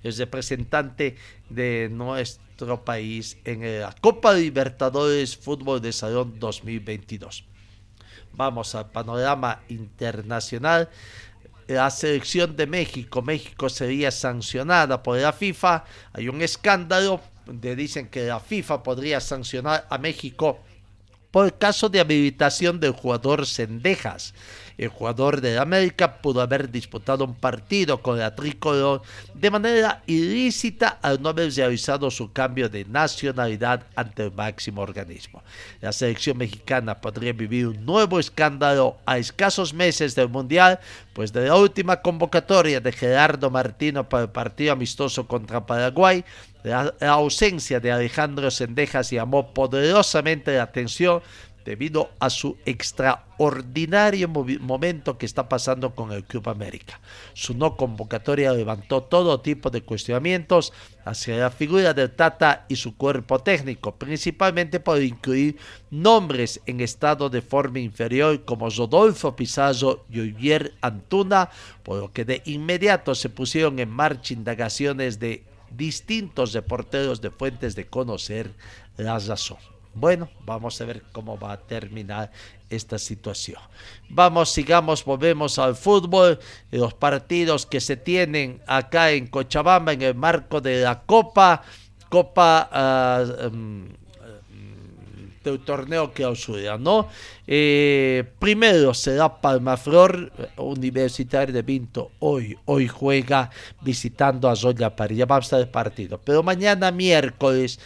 [0.03, 1.15] el representante
[1.49, 7.45] de nuestro país en la Copa Libertadores Fútbol de Salón 2022.
[8.33, 10.89] Vamos al panorama internacional.
[11.67, 15.85] La selección de México, México sería sancionada por la FIFA.
[16.13, 20.59] Hay un escándalo donde dicen que la FIFA podría sancionar a México
[21.31, 24.33] por caso de habilitación del jugador Sendejas.
[24.81, 29.03] El jugador de América pudo haber disputado un partido con la tricolor
[29.35, 35.43] de manera ilícita al no haber realizado su cambio de nacionalidad ante el máximo organismo.
[35.81, 40.79] La selección mexicana podría vivir un nuevo escándalo a escasos meses del Mundial,
[41.13, 46.25] pues de la última convocatoria de Gerardo Martino para el partido amistoso contra Paraguay,
[46.63, 51.21] la, ausencia de Alejandro Sendejas llamó poderosamente la atención
[51.65, 56.99] debido a su extraordinario momento que está pasando con el Club América.
[57.33, 60.73] Su no convocatoria levantó todo tipo de cuestionamientos
[61.05, 65.57] hacia la figura del Tata y su cuerpo técnico, principalmente por incluir
[65.89, 71.49] nombres en estado de forma inferior como Rodolfo Pizarro y Olivier Antuna,
[71.83, 77.75] por lo que de inmediato se pusieron en marcha indagaciones de distintos reporteros de fuentes
[77.75, 78.51] de conocer
[78.97, 79.57] la razón.
[79.93, 82.31] Bueno, vamos a ver cómo va a terminar
[82.69, 83.59] esta situación.
[84.09, 86.39] Vamos, sigamos, volvemos al fútbol,
[86.71, 91.61] los partidos que se tienen acá en Cochabamba en el marco de la Copa,
[92.09, 93.89] Copa ah, em,
[95.43, 97.07] del torneo clausura, ¿no?
[97.47, 103.49] Eh, primero será Palmaflor Universitario de Vinto, hoy, hoy juega
[103.81, 107.79] visitando a Zoya París, ya vamos a el partido, pero mañana miércoles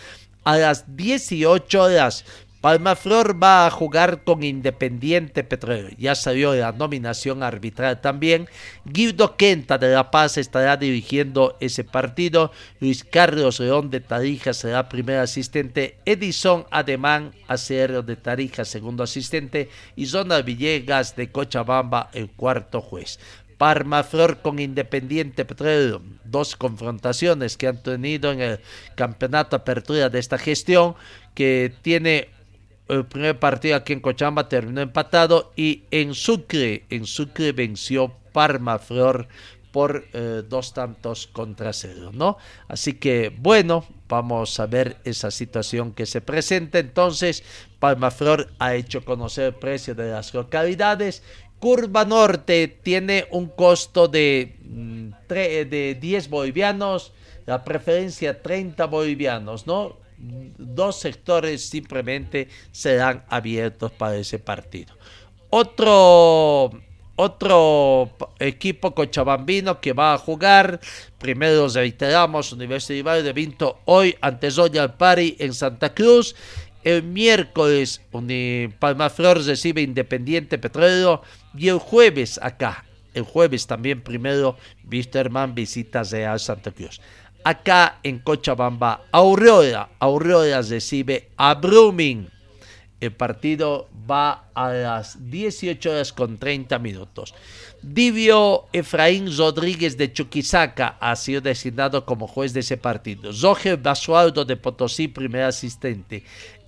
[0.46, 2.24] a las 18 horas.
[2.66, 5.90] Palmaflor va a jugar con Independiente Petróleo.
[6.00, 8.50] Ya salió la nominación arbitral también.
[8.86, 12.52] Guido Quenta de La Paz estará dirigiendo ese partido.
[12.80, 16.00] Luis Carlos León de Tarija será primer asistente.
[16.06, 19.70] Edison Ademán Acero de Tarija segundo asistente.
[19.96, 23.20] Y Zona Villegas de Cochabamba el cuarto juez.
[23.58, 28.60] Parmaflor con Independiente Petróleo, dos confrontaciones que han tenido en el
[28.96, 30.96] campeonato apertura de esta gestión,
[31.34, 32.30] que tiene
[32.88, 38.78] el primer partido aquí en Cochabamba terminó empatado y en Sucre, en Sucre venció Parma
[38.78, 39.28] Flor
[39.76, 42.38] por eh, dos tantos contra cero, ¿no?
[42.70, 46.80] Así que bueno, vamos a ver esa situación que se presenta.
[46.80, 47.44] Entonces,
[47.80, 51.24] Palmaflor ha hecho conocer el precio de las localidades.
[51.60, 57.14] Curva Norte tiene un costo de, mm, de 10 bolivianos,
[57.46, 59.98] la preferencia 30 bolivianos, ¿no?
[60.18, 64.96] Dos sectores simplemente serán abiertos para ese partido.
[65.50, 66.72] Otro
[67.18, 70.80] otro equipo cochabambino que va a jugar.
[71.18, 76.36] Primero reiteramos, Universidad de Vinto hoy ante Zoya Pari en Santa Cruz.
[76.84, 78.02] El miércoles
[78.80, 81.22] Palmaflor recibe Independiente Petróleo
[81.58, 84.58] y el jueves acá, el jueves también primero
[84.90, 87.00] Wisterman visita Real Santa Cruz.
[87.44, 92.30] Acá en Cochabamba, Aurora, Aurora recibe a Brumming
[93.02, 97.34] el partido va a las 18 horas con 30 minutos.
[97.82, 103.32] Divio Efraín Rodríguez de Chuquisaca ha sido designado como juez de ese partido.
[103.42, 106.24] Roger Basualdo de Potosí, primer asistente.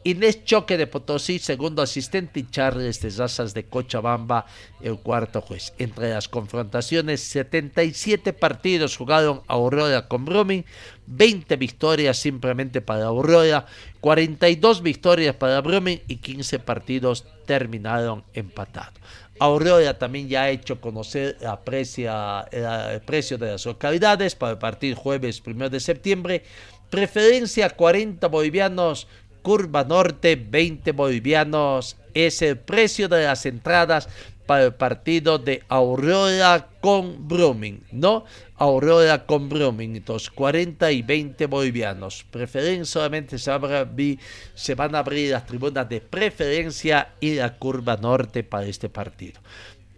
[0.08, 4.46] Inés Choque de Potosí, segundo asistente, y Charles de Razas de Cochabamba,
[4.80, 5.74] el cuarto juez.
[5.80, 10.64] Entre las confrontaciones, 77 partidos jugaron Aurora con Brumming,
[11.08, 13.66] 20 victorias simplemente para Aurora,
[14.00, 18.94] 42 victorias para Brumming y 15 partidos terminaron empatados.
[19.40, 21.60] Aurora también ya ha hecho conocer la
[22.50, 26.44] el precio de las localidades para el partido jueves 1 de septiembre.
[26.90, 29.10] Preferencia 40 bolivianos
[29.48, 34.10] Curva Norte, 20 bolivianos es el precio de las entradas
[34.46, 38.26] para el partido de Aurora con Brumming, ¿no?
[38.58, 42.26] Aurora con Brumming, entonces 40 y 20 bolivianos.
[42.30, 43.50] Preferencia solamente se,
[44.54, 49.40] se van a abrir las tribunas de preferencia y la curva norte para este partido.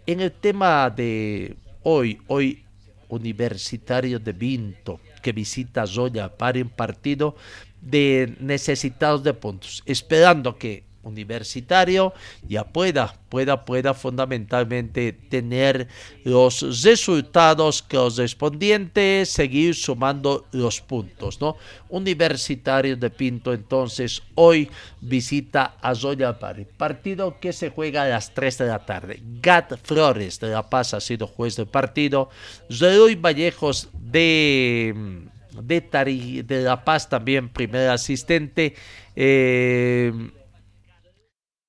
[0.06, 2.62] En el tema de hoy, hoy
[3.08, 7.34] Universitario de Vinto, que visita Zoya para un partido
[7.80, 12.12] de necesitados de puntos, esperando que universitario
[12.46, 15.88] ya pueda, pueda, pueda fundamentalmente tener
[16.24, 21.56] los resultados correspondientes, seguir sumando los puntos, ¿no?
[21.88, 28.34] Universitario de Pinto entonces hoy visita a Zoya Pari, partido que se juega a las
[28.34, 29.22] 3 de la tarde.
[29.40, 32.28] Gat Flores de La Paz ha sido juez del partido,
[32.70, 38.74] Zeroy Vallejos de de, de La Paz también, primer asistente.
[39.16, 40.12] Eh,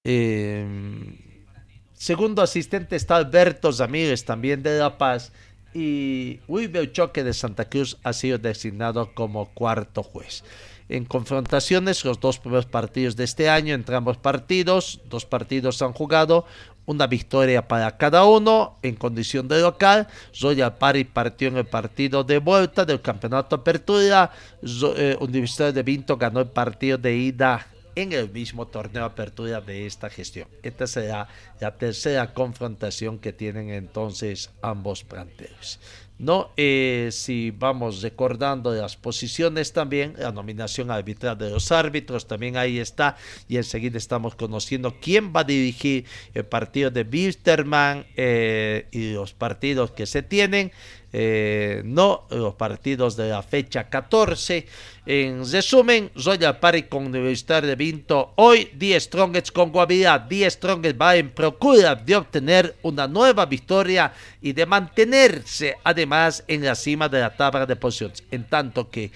[0.04, 0.65] eh,
[1.94, 5.32] segundo asistente está Alberto Zamírez, también de La Paz.
[5.74, 10.44] Y Wilber Choque de Santa Cruz ha sido designado como cuarto juez.
[10.89, 15.94] En confrontaciones, los dos primeros partidos de este año, entre ambos partidos, dos partidos han
[15.94, 16.46] jugado,
[16.86, 20.08] una victoria para cada uno en condición de local.
[20.39, 24.32] Royal Party partió en el partido de vuelta del campeonato Apertura.
[24.62, 29.86] Eh, Universidad de Vinto ganó el partido de ida en el mismo torneo Apertura de
[29.86, 30.48] esta gestión.
[30.63, 31.28] Esta será
[31.60, 35.80] la tercera confrontación que tienen entonces ambos planteles.
[36.21, 36.51] ¿No?
[36.55, 42.77] Eh, si vamos recordando las posiciones también, la nominación arbitral de los árbitros también ahí
[42.77, 43.17] está
[43.49, 46.05] y enseguida estamos conociendo quién va a dirigir
[46.36, 50.71] el partido de Bisterman eh, y los partidos que se tienen.
[51.13, 54.65] Eh, no los partidos de la fecha 14.
[55.06, 58.34] En resumen, Royal Party con Universidad de Vinto.
[58.36, 60.19] Hoy, 10 Strongets con Guavirá.
[60.19, 66.63] 10 Strongets va en procura de obtener una nueva victoria y de mantenerse además en
[66.63, 68.24] la cima de la tabla de posiciones.
[68.32, 69.12] En tanto que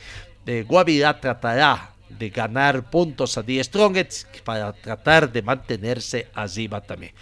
[0.45, 7.13] eh, Guavirá tratará de ganar puntos a 10 Strongets para tratar de mantenerse arriba también.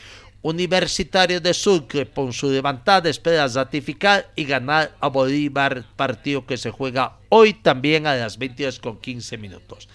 [0.43, 6.69] Universitario de Sucre, por su levantada, espera ratificar y ganar a Bolívar, partido que se
[6.69, 9.87] juega hoy también a las 22 con 15 minutos.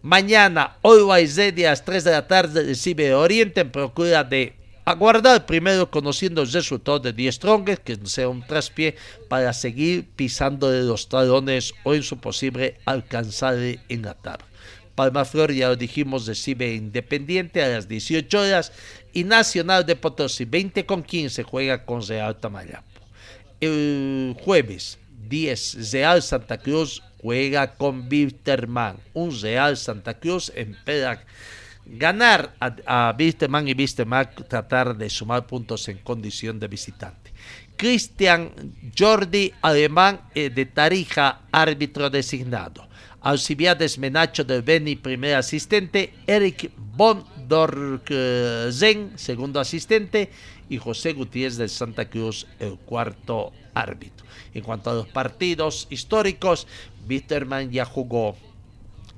[0.00, 4.54] Mañana, hoy a las 3 de la tarde, recibe Oriente en procura de
[4.86, 8.96] aguardar primero conociendo el resultado de 10 Strongest, que sea un traspié
[9.28, 14.46] para seguir pisando de los talones o en su posible alcanzar en la tabla.
[14.94, 18.72] Palma Flor, ya lo dijimos, recibe Independiente a las 18 horas
[19.12, 22.86] y Nacional de Potosí 20 con 15 juega con Real Tamayapo.
[23.60, 24.98] El jueves
[25.28, 28.96] 10 Real Santa Cruz juega con Bitterman.
[29.14, 31.24] Un Real Santa Cruz espera
[31.84, 37.32] ganar a, a y Bitterman tratar de sumar puntos en condición de visitante.
[37.76, 38.50] Cristian
[38.96, 42.88] Jordi Alemán eh, de Tarija, árbitro designado.
[43.20, 46.12] Alcibiades Menacho del Beni, primer asistente.
[46.26, 46.70] Eric
[47.52, 50.30] Von Dorzen, segundo asistente,
[50.70, 54.24] y José Gutiérrez del Santa Cruz, el cuarto árbitro.
[54.54, 56.66] En cuanto a los partidos históricos,
[57.06, 58.36] Bitterman ya jugó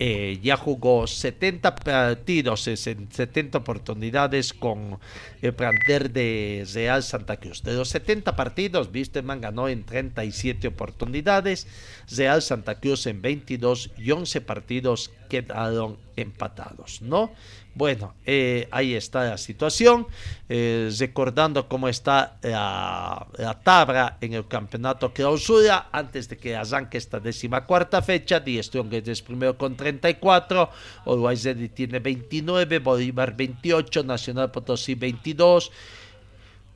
[0.00, 4.98] eh, ya jugó 70 partidos, 70 oportunidades con
[5.40, 7.62] el plantel de Real Santa Cruz.
[7.62, 11.68] De los 70 partidos, Wisterman ganó en 37 oportunidades,
[12.10, 17.32] Real Santa Cruz en 22 y 11 partidos quedaron empatados, ¿no?
[17.74, 20.06] Bueno, eh, ahí está la situación.
[20.48, 23.26] Eh, recordando cómo está la,
[23.64, 28.38] tabla en el campeonato clausura antes de que arranque esta décima cuarta fecha.
[28.38, 30.70] Die es primero con 34,
[31.06, 31.36] Uruguay
[31.74, 35.72] tiene 29, Bolívar 28, Nacional Potosí 22.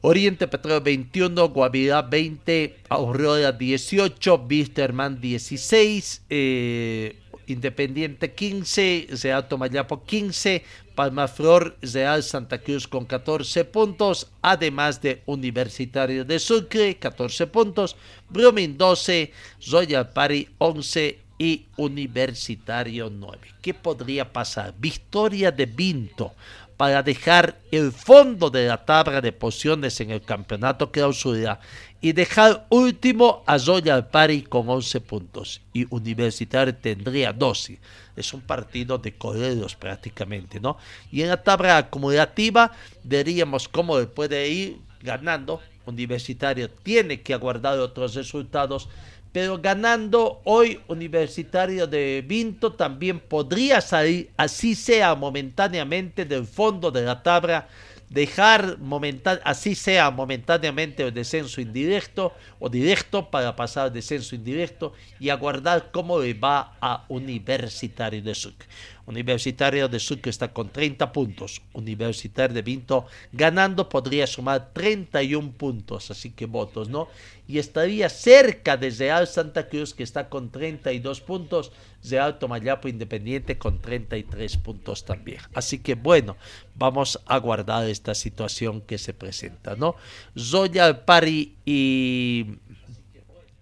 [0.00, 7.16] Oriente Petróleo 21, Guavirá 20, Aurora 18, Bisterman 16, eh,
[7.48, 10.62] Independiente 15, Real Tomayapo 15,
[10.94, 17.96] Palmaflor, Real Santa Cruz con 14 puntos, además de Universitario de Sucre 14 puntos,
[18.28, 19.32] Brumming 12,
[19.70, 23.38] Royal Party 11 y Universitario 9.
[23.62, 24.74] ¿Qué podría pasar?
[24.78, 26.34] Victoria de Vinto
[26.78, 31.58] para dejar el fondo de la tabla de posiciones en el campeonato clausura
[32.00, 37.80] y dejar último a Royal Party con 11 puntos y Universitario tendría 12.
[38.14, 40.78] Es un partido de correos prácticamente, ¿no?
[41.10, 42.70] Y en la tabla acumulativa
[43.02, 45.60] veríamos cómo puede ir ganando.
[45.84, 48.88] Universitario tiene que aguardar otros resultados
[49.32, 57.02] pero ganando hoy Universitario de Vinto también podría salir, así sea momentáneamente, del fondo de
[57.02, 57.68] la tabla,
[58.08, 58.78] dejar
[59.44, 65.90] así sea momentáneamente el descenso indirecto o directo para pasar al descenso indirecto y aguardar
[65.92, 68.66] cómo le va a Universitario de Sucre.
[69.08, 71.62] Universitario de Sucre está con 30 puntos.
[71.72, 77.08] Universitario de Vinto ganando podría sumar 31 puntos, así que votos, ¿no?
[77.46, 81.72] Y estaría cerca de Real Santa Cruz que está con 32 puntos,
[82.04, 85.40] Real Tomayapo Independiente con 33 puntos también.
[85.54, 86.36] Así que bueno,
[86.74, 89.96] vamos a guardar esta situación que se presenta, ¿no?
[90.38, 92.58] Zoya Pari y,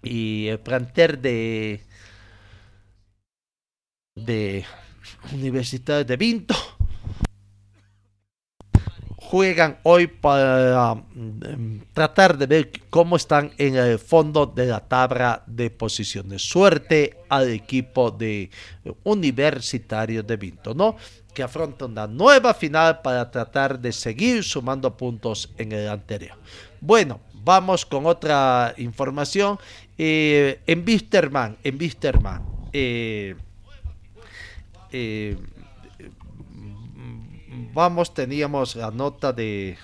[0.03, 1.82] y el planter de
[4.16, 4.64] de
[5.32, 6.54] Universidad de Vinto
[9.26, 15.42] juegan hoy para mm, tratar de ver cómo están en el fondo de la tabla
[15.46, 16.42] de posiciones.
[16.42, 18.50] Suerte al equipo de
[19.02, 20.96] Universitario de Vinto, ¿no?
[21.34, 26.36] Que afronta una nueva final para tratar de seguir sumando puntos en el anterior.
[26.80, 29.59] Bueno, vamos con otra información.
[29.98, 32.42] Eh, en Wisterman, en Wisterman,
[32.72, 33.34] eh,
[34.97, 35.36] eh,
[37.74, 39.76] vamos, teníamos la nota de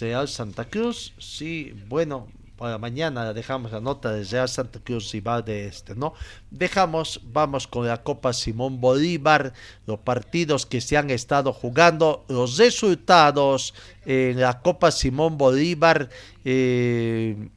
[0.00, 1.14] Real Santa Cruz.
[1.18, 5.94] Sí, bueno, para mañana dejamos la nota de Real Santa Cruz y va de este,
[5.94, 6.14] ¿no?
[6.50, 9.52] Dejamos, vamos con la Copa Simón Bolívar,
[9.86, 13.72] los partidos que se han estado jugando, los resultados
[14.04, 16.08] en la Copa Simón Bolívar.
[16.44, 17.50] Eh,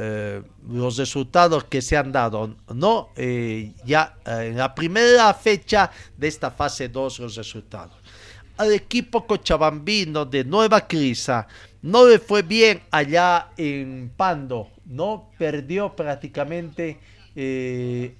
[0.00, 3.08] eh, los resultados que se han dado, ¿no?
[3.16, 7.96] Eh, ya eh, en la primera fecha de esta fase 2 los resultados.
[8.58, 11.48] Al equipo cochabambino de Nueva Crisa
[11.82, 15.32] no le fue bien allá en Pando, ¿no?
[15.36, 17.00] Perdió prácticamente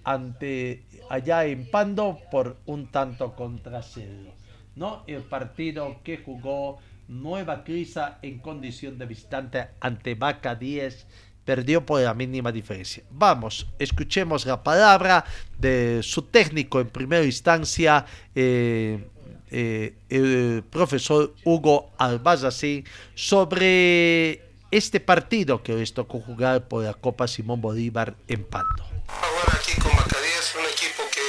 [0.02, 4.32] ante allá en Pando por un tanto contra cero,
[4.74, 5.04] ¿no?
[5.06, 11.06] El partido que jugó Nueva Crisa en condición de visitante ante Vaca 10
[11.48, 13.02] perdió por la mínima diferencia.
[13.08, 15.24] Vamos, escuchemos la palabra
[15.56, 19.08] de su técnico en primera instancia, eh,
[19.50, 22.84] eh, el profesor Hugo Albazasí,
[23.14, 28.84] sobre este partido que les tocó jugar por la Copa Simón Bolívar en Pando.
[29.08, 31.28] Ahora aquí con Macadíes, un equipo que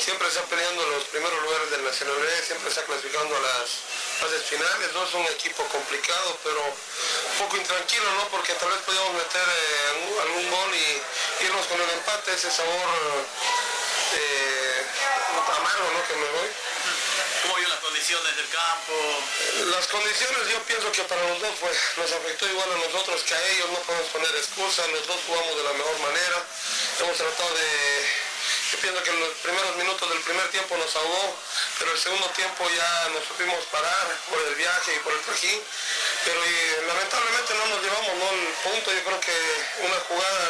[0.00, 3.89] siempre está peleando los primeros lugares del Nacional B, siempre está clasificando a las
[4.20, 8.28] fases finales, no es un equipo complicado, pero un poco intranquilo, ¿no?
[8.28, 12.88] Porque tal vez podíamos meter eh, algún gol y irnos con el empate, ese sabor
[14.12, 14.84] eh,
[15.56, 16.00] amargo, ¿no?
[16.06, 16.50] Que me voy.
[17.42, 18.92] ¿Cómo vio las condiciones del campo?
[19.72, 23.34] Las condiciones yo pienso que para los dos pues, nos afectó igual a nosotros que
[23.34, 26.44] a ellos, no podemos poner excusas, los dos jugamos de la mejor manera,
[27.00, 28.29] hemos tratado de
[28.70, 31.36] yo pienso que en los primeros minutos del primer tiempo nos ahogó,
[31.78, 35.60] pero el segundo tiempo ya nos supimos parar por el viaje y por el trajín.
[36.24, 36.40] Pero
[36.86, 38.30] lamentablemente no nos llevamos ¿no?
[38.30, 38.92] el punto.
[38.92, 39.36] Yo creo que
[39.82, 40.48] una jugada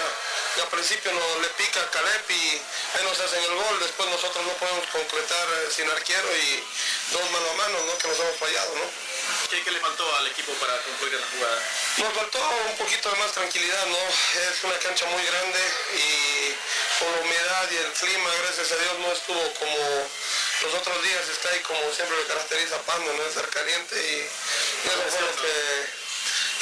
[0.59, 2.61] al principio nos le pica a Calep y
[2.94, 3.80] ahí nos hacen el gol.
[3.80, 6.64] Después nosotros no podemos concretar eh, sin arquero y
[7.12, 7.98] dos mano a mano, ¿no?
[7.98, 8.84] Que nos hemos fallado, ¿no?
[9.48, 11.62] ¿Qué, qué le faltó al equipo para concluir la jugada?
[11.98, 13.98] Nos faltó un poquito de más tranquilidad, ¿no?
[13.98, 15.61] Es una cancha muy grande
[15.94, 16.55] y
[16.98, 20.11] con la humedad y el clima, gracias a Dios, no estuvo como
[20.62, 23.22] los otros días, está ahí como siempre le caracteriza a Pando, ¿no?
[23.24, 25.86] Estar caliente y eso fue lo que,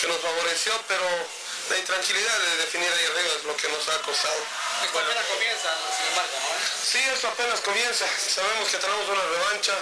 [0.01, 1.38] que nos favoreció, pero
[1.71, 4.41] la intranquilidad de definir ahí arriba es lo que nos ha costado.
[4.85, 6.49] Esto apenas comienza, sin embargo, ¿no?
[6.85, 8.07] Sí, esto apenas comienza.
[8.09, 9.75] Sabemos que tenemos una revancha.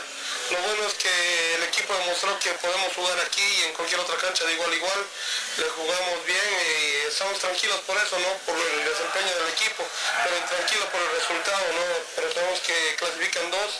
[0.51, 4.17] Lo bueno es que el equipo demostró que podemos jugar aquí y en cualquier otra
[4.17, 5.01] cancha de igual a igual.
[5.59, 8.31] Le jugamos bien y estamos tranquilos por eso, ¿no?
[8.47, 9.85] Por el desempeño del equipo,
[10.23, 11.85] pero tranquilos por el resultado, ¿no?
[12.15, 13.71] Pero tenemos que clasifican dos.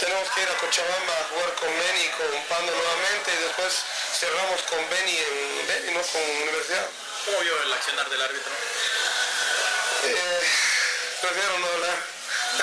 [0.00, 3.72] Tenemos que ir a Cochabamba a jugar con Beni y con Pando nuevamente y después
[4.18, 6.02] cerramos con Beni en Beni, ¿no?
[6.02, 6.88] Con Universidad.
[7.26, 8.52] ¿Cómo vio el accionar del árbitro?
[10.04, 10.40] Eh,
[11.20, 11.98] prefiero no hablar.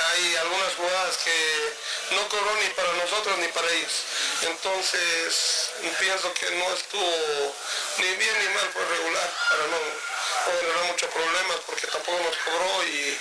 [0.07, 1.73] Hay algunas jugadas que
[2.11, 3.91] no cobró ni para nosotros ni para ellos.
[4.43, 7.55] Entonces pienso que no estuvo
[7.97, 9.77] ni bien ni mal, fue regular para no,
[10.61, 13.19] generar muchos problemas porque tampoco nos cobró y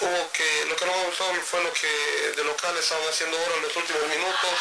[0.00, 1.88] hubo que, lo que no me gustó fue lo que
[2.36, 4.56] de local estaban haciendo ahora en los últimos minutos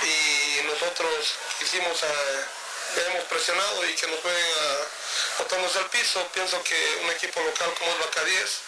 [0.00, 4.97] y nosotros quisimos a, hemos presionado y que nos jueguen a,
[5.38, 6.26] botándose al piso.
[6.34, 8.58] Pienso que un equipo local como el Vaca 10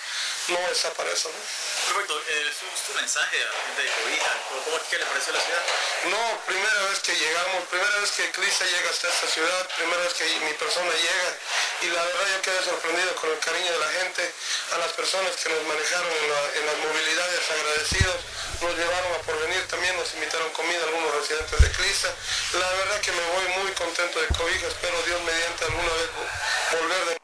[0.49, 0.59] no
[1.13, 1.29] eso.
[1.29, 1.95] ¿no?
[1.95, 5.33] Perfecto, eh, su, su mensaje a la gente de Cobija, ¿cómo es que le pareció
[5.33, 5.63] la ciudad?
[6.11, 10.15] No, primera vez que llegamos, primera vez que Crista llega hasta esta ciudad, primera vez
[10.15, 11.31] que mi persona llega
[11.83, 14.33] y la verdad yo quedé sorprendido con el cariño de la gente,
[14.73, 18.17] a las personas que nos manejaron en, la- en las movilidades, agradecidos,
[18.63, 22.09] nos llevaron a porvenir también, nos invitaron comida algunos residentes de Crista.
[22.59, 26.31] La verdad que me voy muy contento de Cobija, espero Dios mediante alguna vez vo-
[26.81, 27.21] volver de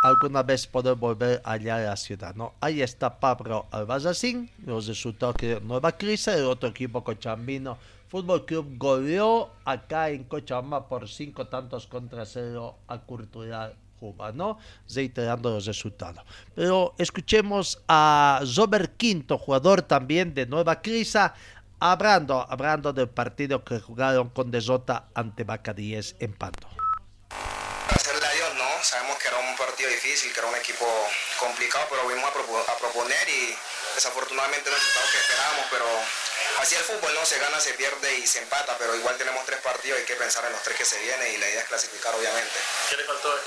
[0.00, 2.54] alguna vez poder volver allá a la ciudad, ¿no?
[2.60, 7.78] Ahí está Pablo Albazacín, los resultados que Nueva Crisa, el otro equipo cochambino,
[8.08, 14.58] Fútbol Club goleó acá en Cochabamba por cinco tantos contra cero a Cultural Juba, ¿no?
[14.94, 16.24] Reiterando los resultados.
[16.54, 21.34] Pero escuchemos a Robert Quinto, jugador también de Nueva Crisa,
[21.80, 25.44] hablando, hablando del partido que jugaron con derrota ante
[25.74, 26.68] 10 en Pando.
[27.90, 28.64] Hacerle a Dios, ¿no?
[28.82, 30.86] Sabemos que era un partido difícil, que era un equipo
[31.40, 33.54] complicado, pero propo- a proponer y
[33.98, 35.86] desafortunadamente no el resultado que esperábamos, pero
[36.58, 37.26] así el fútbol, ¿no?
[37.26, 40.44] Se gana, se pierde y se empata, pero igual tenemos tres partidos, hay que pensar
[40.44, 42.58] en los tres que se vienen y la idea es clasificar, obviamente.
[42.90, 43.38] ¿Qué le faltó a?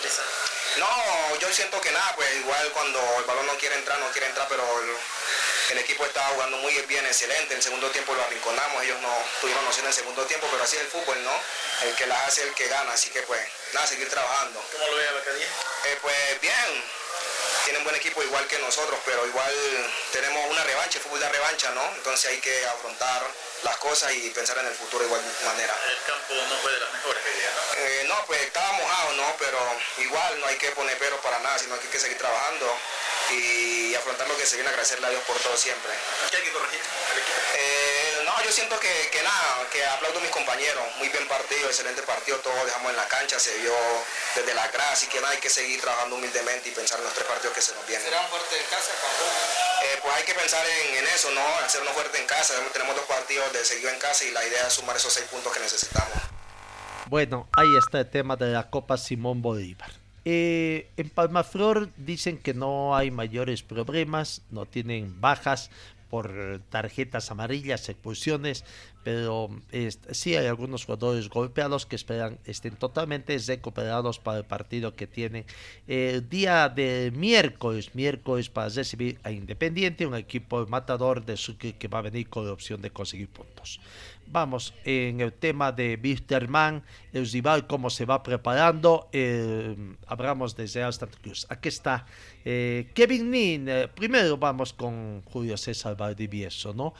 [0.78, 4.28] No, yo siento que nada, pues igual cuando el balón no quiere entrar, no quiere
[4.28, 4.96] entrar, pero el,
[5.72, 7.54] el equipo estaba jugando muy bien, excelente.
[7.54, 10.64] En el segundo tiempo lo arrinconamos, ellos no tuvieron noción en el segundo tiempo, pero
[10.64, 11.34] así es el fútbol, ¿no?
[11.84, 13.42] El que las hace, el que gana, así que pues
[13.74, 14.64] nada, seguir trabajando.
[14.74, 15.48] ¿Cómo lo ve a Bacadía?
[15.86, 16.84] Eh, pues bien,
[17.72, 19.54] tienen buen equipo igual que nosotros, pero igual
[20.12, 21.82] tenemos una revancha, el fútbol de revancha, ¿no?
[21.96, 23.24] Entonces hay que afrontar
[23.64, 25.74] las cosas y pensar en el futuro de igual manera.
[25.90, 27.80] El campo no fue de las mejores día, ¿no?
[27.80, 29.36] Eh, no, pues estaba mojado, ¿no?
[29.40, 29.58] Pero
[30.00, 32.78] igual no hay que poner pero para nada, sino que hay que seguir trabajando
[33.34, 35.92] y afrontar lo que se viene, agradecerle a Dios por todo siempre.
[36.30, 37.38] ¿Qué hay que corregir al equipo?
[37.56, 41.68] Eh, no, yo siento que, que nada, que aplaudo a mis compañeros, muy bien partido,
[41.68, 43.74] excelente partido, todos dejamos en la cancha, se vio
[44.36, 47.14] desde la grada, así que nada, hay que seguir trabajando humildemente y pensar en los
[47.14, 48.06] tres partidos que se nos vienen.
[48.06, 48.92] ¿Será un fuerte en casa,
[49.84, 51.46] Eh, pues hay que pensar en, en eso, ¿no?
[51.66, 54.74] Hacernos fuerte en casa, tenemos dos partidos de seguido en casa y la idea es
[54.74, 56.14] sumar esos seis puntos que necesitamos.
[57.08, 60.01] Bueno, ahí está el tema de la Copa Simón Bolívar.
[60.24, 65.72] Eh, en Palmaflor dicen que no hay mayores problemas, no tienen bajas
[66.12, 68.66] por tarjetas amarillas, expulsiones,
[69.02, 74.94] pero este, sí hay algunos jugadores golpeados que esperan estén totalmente recuperados para el partido
[74.94, 75.46] que tienen
[75.88, 81.40] el día de miércoles, miércoles para recibir a Independiente, un equipo matador de
[81.80, 83.80] que va a venir con la opción de conseguir puntos.
[84.32, 89.10] Vamos en el tema de Wisterman, el rival, cómo se va preparando.
[89.12, 89.76] Eh,
[90.08, 91.46] hablamos de Real Santa Cruz.
[91.50, 92.06] Aquí está
[92.46, 93.68] eh, Kevin Nin.
[93.68, 96.94] Eh, primero vamos con Julio César Valdivieso, ¿no?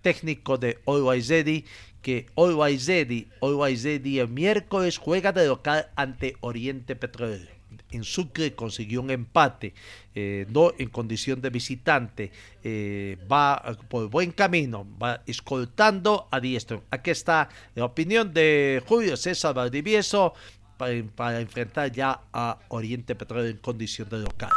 [0.00, 1.64] Técnico de Always Ready,
[2.02, 7.55] que Always Ready, el miércoles juega de local ante Oriente Petrolero.
[7.90, 9.74] En Sucre consiguió un empate,
[10.14, 12.32] eh, no en condición de visitante,
[12.64, 16.82] eh, va por buen camino, va escoltando a diestro.
[16.90, 20.34] Aquí está la opinión de Julio César Valdivieso
[20.76, 24.50] para, para enfrentar ya a Oriente Petrolero en condición de local.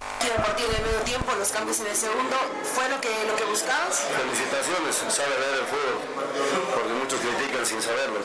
[0.00, 3.44] A partir del medio tiempo, los cambios en el segundo, ¿fue lo que, lo que
[3.44, 4.00] buscabas?
[4.00, 6.13] Felicitaciones, sabe ver el fútbol,
[7.64, 8.20] sin saberlo.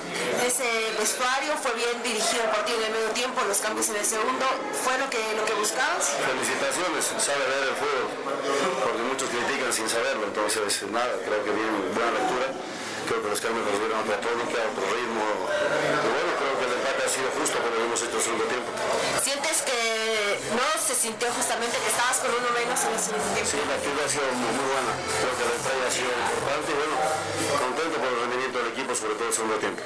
[0.46, 0.68] Ese
[1.00, 4.46] vestuario fue bien dirigido a partir del medio tiempo, los cambios en el segundo.
[4.84, 6.16] ¿Fue lo que, lo que buscabas?
[6.20, 8.08] Felicitaciones, sabe ver el fútbol,
[8.84, 12.48] porque muchos critican sin saberlo, entonces nada, creo que bien, buena lectura.
[13.08, 15.26] Creo que los cambios nos dieron otra tónica, otro ritmo.
[15.50, 18.70] Y bueno, creo que el empate ha sido justo, pero hemos hecho en segundo tiempo.
[19.18, 19.82] ¿Sientes que
[20.54, 23.50] no se sintió justamente que estabas con uno menos en el segundo tiempo?
[23.50, 24.94] Sí, la actividad ha sido muy, muy buena.
[24.94, 26.96] Creo que la entrada ha sido importante y bueno,
[27.58, 28.20] contento por el
[28.96, 29.82] sobre todo el segundo tiempo.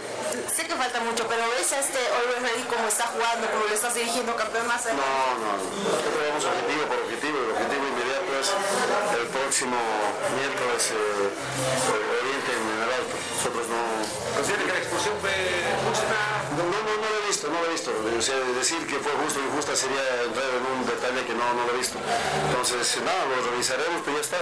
[0.47, 3.73] Sé que falta mucho, pero ¿ves a este Oliver Ready cómo está jugando, cómo lo
[3.73, 8.47] estás dirigiendo campeón más No, no, nosotros vamos objetivo por objetivo, el objetivo inmediato es
[9.19, 9.77] el próximo
[10.39, 11.63] miércoles eh,
[12.23, 13.15] Oriente en el Alto.
[13.33, 13.81] Nosotros no...
[14.33, 15.35] ¿Considera que la expulsión fue
[15.83, 16.17] justa?
[16.57, 17.91] No, no, no lo he visto, no lo he visto.
[17.91, 21.45] O sea, decir que fue justo o injusta sería entrar en un detalle que no,
[21.53, 21.99] no lo he visto.
[22.49, 24.39] Entonces, nada, lo revisaremos, pero ya está.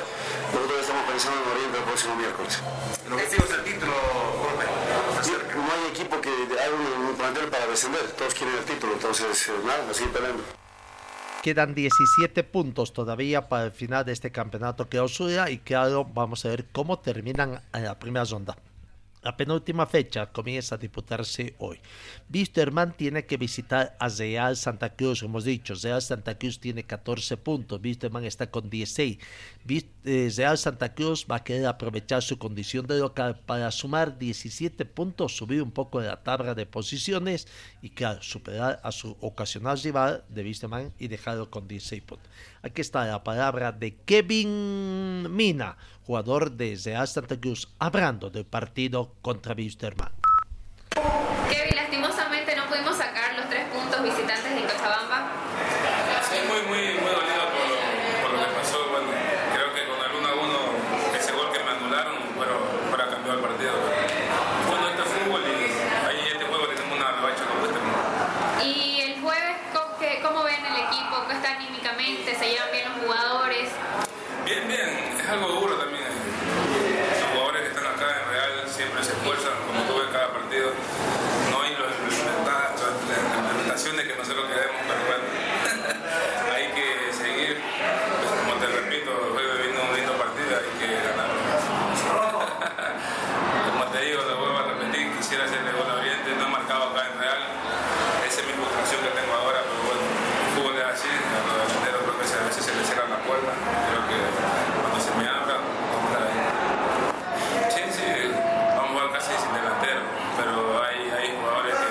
[0.53, 2.53] Nosotros estamos pensando en Oriente el próximo miércoles.
[3.05, 3.95] El objetivo es el título.
[5.21, 6.75] No hay equipo que haga
[7.09, 10.43] un, plantel para descender, todos quieren el título, entonces eh, nada, así peleando.
[11.43, 16.45] Quedan 17 puntos todavía para el final de este campeonato que clausura y claro, vamos
[16.45, 18.55] a ver cómo terminan en la primera ronda.
[19.23, 21.79] La penúltima fecha comienza a disputarse hoy.
[22.33, 25.75] Wisterman tiene que visitar a Real Santa Cruz, hemos dicho.
[25.75, 29.19] Real Santa Cruz tiene 14 puntos, Wisterman está con 16.
[30.03, 34.83] Eh, Real Santa Cruz va a querer aprovechar su condición de local para sumar 17
[34.85, 37.47] puntos, subir un poco de la tabla de posiciones
[37.83, 42.27] y, claro, superar a su ocasional rival de Wisterman y dejarlo con 16 puntos.
[42.63, 45.77] Aquí está la palabra de Kevin Mina,
[46.07, 50.11] jugador de Real Santa Cruz, hablando del partido contra Wisterman.
[51.47, 55.29] Kevin, lastimosamente no pudimos sacar los tres puntos visitantes en Cochabamba.
[56.27, 57.77] Sí, muy, muy, muy dolido por lo,
[58.23, 58.77] por lo que pasó.
[58.89, 59.07] Bueno,
[59.53, 60.33] creo que con el 1 a
[61.11, 62.53] 1, ese gol que me anularon, fuera,
[62.89, 63.71] fuera cambió el partido.
[64.69, 65.51] Bueno, esto es fútbol y
[66.07, 67.79] ahí en este juego tenemos una revancha con este
[68.67, 71.19] Y el jueves, ¿cómo, qué- cómo ven el equipo?
[71.19, 72.35] ¿Cómo está anímicamente?
[72.35, 73.67] ¿Se llevan bien los jugadores?
[74.45, 74.87] Bien, bien,
[75.19, 76.07] es algo duro también.
[76.07, 78.23] Los jugadores que están acá en
[79.01, 80.69] Se esfuerzan, como tuve en cada partido.
[81.49, 81.89] No hay los-
[82.45, 85.25] las las implementaciones que nosotros queremos, pero bueno,
[86.53, 87.57] hay que seguir.
[87.57, 91.29] Pues, como te repito, hoy viviendo un lindo partido, hay que ganar.
[93.71, 96.89] como te digo, lo vuelvo a repetir, quisiera hacerle gol a Oriente, no he marcado
[96.93, 97.41] acá en Real.
[98.27, 101.55] Esa es mi frustración que tengo ahora, pero bueno, el fútbol es así, a los
[101.57, 103.49] delanteros creo que a veces se les cierran la puerta.
[103.49, 104.17] Creo que
[104.77, 106.39] cuando se me abra, vamos a estar ahí.
[107.73, 108.07] Sí, sí,
[108.77, 110.01] vamos a jugar casi sin delantero,
[110.37, 111.89] pero hay, hay jugadores que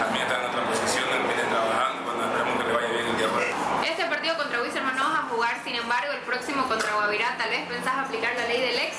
[0.00, 3.28] también están en otra posición, vienen trabajando, bueno, esperemos que le vaya bien el día
[3.32, 3.46] para
[3.88, 7.50] Este partido contra Wisterman no vas a jugar, sin embargo, el próximo contra Guavirá, tal
[7.50, 8.92] vez pensás aplicar la ley del ex.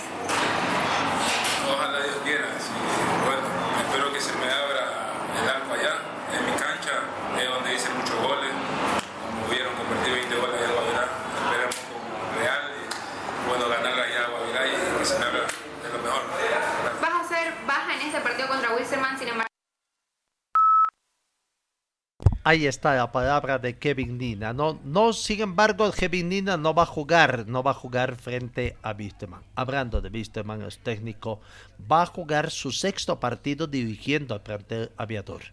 [1.71, 2.47] Ojalá Dios quiera.
[2.59, 2.73] sí.
[3.25, 3.45] Bueno,
[3.85, 5.93] espero que se me abra el arco allá,
[6.35, 7.05] en mi cancha,
[7.39, 8.51] es donde hice muchos goles.
[8.51, 11.05] Como vieron, convertí 20 goles allá en Guavirá.
[11.37, 15.89] Esperemos con Real y bueno, ganar allá a Guavirá y que se me abra de
[15.93, 16.21] lo mejor.
[16.99, 19.47] Vas a ser baja en este partido contra Wisterman, sin embargo.
[22.43, 24.51] Ahí está la palabra de Kevin Nina.
[24.51, 28.75] No, no, sin embargo, Kevin Nina no va a jugar, no va a jugar frente
[28.81, 29.43] a Wisterman.
[29.53, 31.39] Hablando de Wisterman, el técnico
[31.89, 35.43] va a jugar su sexto partido dirigiendo al plantel aviador.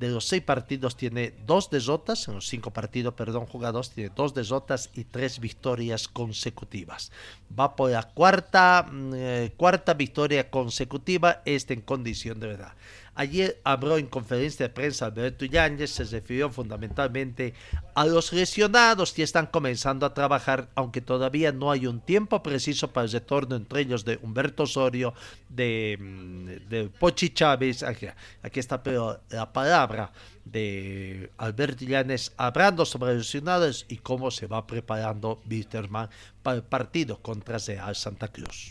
[0.00, 4.34] De los seis partidos tiene dos derrotas, en los cinco partidos, perdón, jugados, tiene dos
[4.34, 7.12] derrotas y tres victorias consecutivas.
[7.56, 12.72] Va por la cuarta, mm, eh, cuarta victoria consecutiva, este en condición de verdad.
[13.16, 17.54] Ayer habló en conferencia de prensa Alberto Yáñez, se refirió fundamentalmente
[17.94, 22.92] a los lesionados que están comenzando a trabajar, aunque todavía no hay un tiempo preciso
[22.92, 25.14] para el retorno entre ellos de Humberto Osorio,
[25.48, 27.84] de, mm, Pochi Chávez.
[27.84, 28.08] Aquí,
[28.42, 28.82] aquí está
[29.30, 30.12] la palabra
[30.44, 36.10] de Alberto Yáñez hablando sobre lesionados y cómo se va preparando Wisterman
[36.42, 38.68] para el partido contra Real Santa Cruz.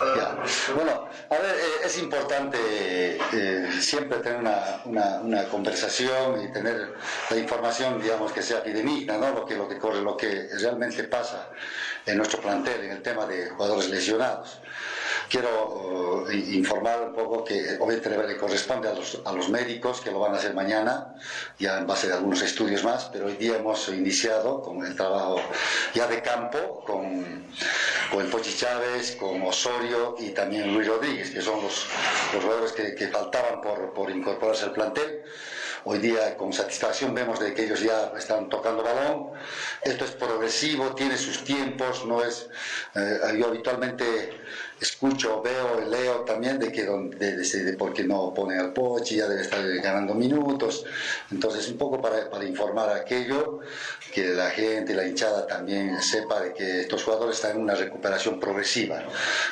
[0.00, 0.36] Ya.
[0.74, 2.58] Bueno, a ver, eh, es importante
[3.32, 4.80] eh, siempre tener una,
[5.22, 6.94] una- conversación y tener
[7.30, 9.30] la información, digamos, que sea fidedigna, ¿no?
[9.30, 11.48] Lo que, lo que corre, lo que realmente pasa
[12.06, 14.60] en nuestro plantel en el tema de jugadores lesionados.
[15.28, 20.10] Quiero eh, informar un poco que obviamente le, corresponde a los, a los médicos que
[20.10, 21.14] lo van a hacer mañana,
[21.58, 25.40] ya en base de algunos estudios más, pero hoy día hemos iniciado con el trabajo
[25.94, 27.46] ya de campo con,
[28.10, 31.86] con el Pochi Chávez, con Osorio y también Luis Rodríguez, que son los,
[32.32, 35.24] los jugadores que, que faltaban por, por incorporarse al plantel.
[35.84, 39.30] Hoy día con satisfacción vemos de que ellos ya están tocando balón.
[39.82, 42.48] Esto es progresivo, tiene sus tiempos, no es...
[42.94, 44.38] eh, yo habitualmente
[44.80, 49.28] escucho, veo, leo también de que de, de por qué no pone al Pochi, ya
[49.28, 50.84] debe estar ganando minutos.
[51.30, 53.60] Entonces, un poco para, informar aquello,
[54.12, 58.40] que la gente, la hinchada también sepa de que estos jugadores están en una recuperación
[58.40, 59.02] progresiva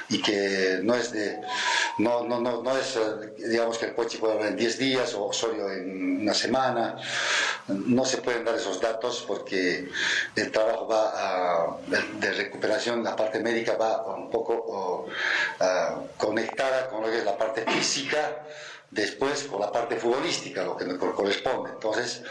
[0.08, 1.40] y que no es de,
[1.98, 5.14] no, no, no, no es, eh, digamos que el Pochi puede hablar en 10 días
[5.14, 6.96] o Osorio en una semana.
[7.68, 9.88] No se pueden dar esos datos porque
[10.36, 11.76] el trabajo va a,
[12.20, 15.06] de, recuperación, la parte médica va un poco
[15.60, 18.42] ah, conectada con lo que es la parte física,
[18.90, 21.70] después con la parte futbolística, lo que me cor- corresponde.
[21.70, 22.22] Entonces,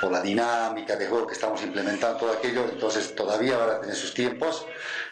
[0.00, 3.96] por la dinámica de juego que estamos implementando, todo aquello, entonces todavía van a tener
[3.96, 4.66] sus tiempos,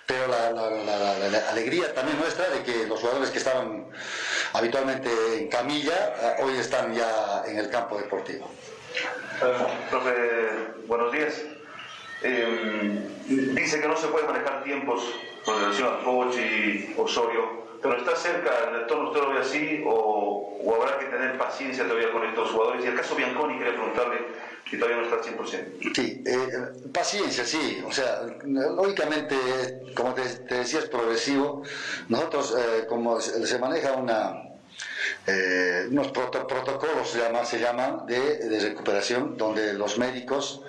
[0.06, 3.88] pero la, la- la- la- alegría también nuestra de que los jugadores que estaban
[4.52, 8.48] habitualmente en camilla, ah, hoy están ya en el campo deportivo.
[9.42, 10.12] Eh, profe,
[10.86, 11.34] buenos días.
[12.22, 15.02] Eh, dice que no se puede manejar tiempos
[15.44, 20.58] con relación a Pochi, Osorio, pero está cerca el retorno, ¿usted lo ve así o,
[20.64, 22.84] o habrá que tener paciencia todavía con estos jugadores?
[22.84, 24.18] Y el caso Bianconi, quería preguntarle
[24.68, 25.94] que todavía no está al 100%.
[25.94, 26.48] Sí, eh,
[26.92, 27.82] paciencia, sí.
[27.86, 29.36] O sea, lógicamente,
[29.94, 31.62] como te, decía, es progresivo.
[32.08, 34.34] Nosotros, eh, como se maneja una,
[35.26, 40.60] eh, unos proto- protocolos se, llama- se llaman de, de recuperación, donde los médicos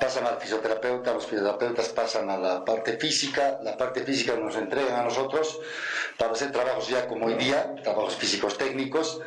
[0.00, 4.98] pasan al fisioterapeuta, los fisioterapeutas pasan a la parte física, la parte física nos entregan
[4.98, 5.60] a nosotros
[6.18, 9.20] para hacer trabajos ya como hoy día, trabajos físicos técnicos,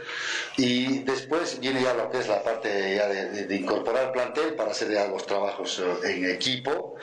[0.57, 4.55] y después viene ya lo que es la parte ya de, de- de incorporar plantel
[4.55, 6.95] para hacer ya los trabajos eh, en equipo,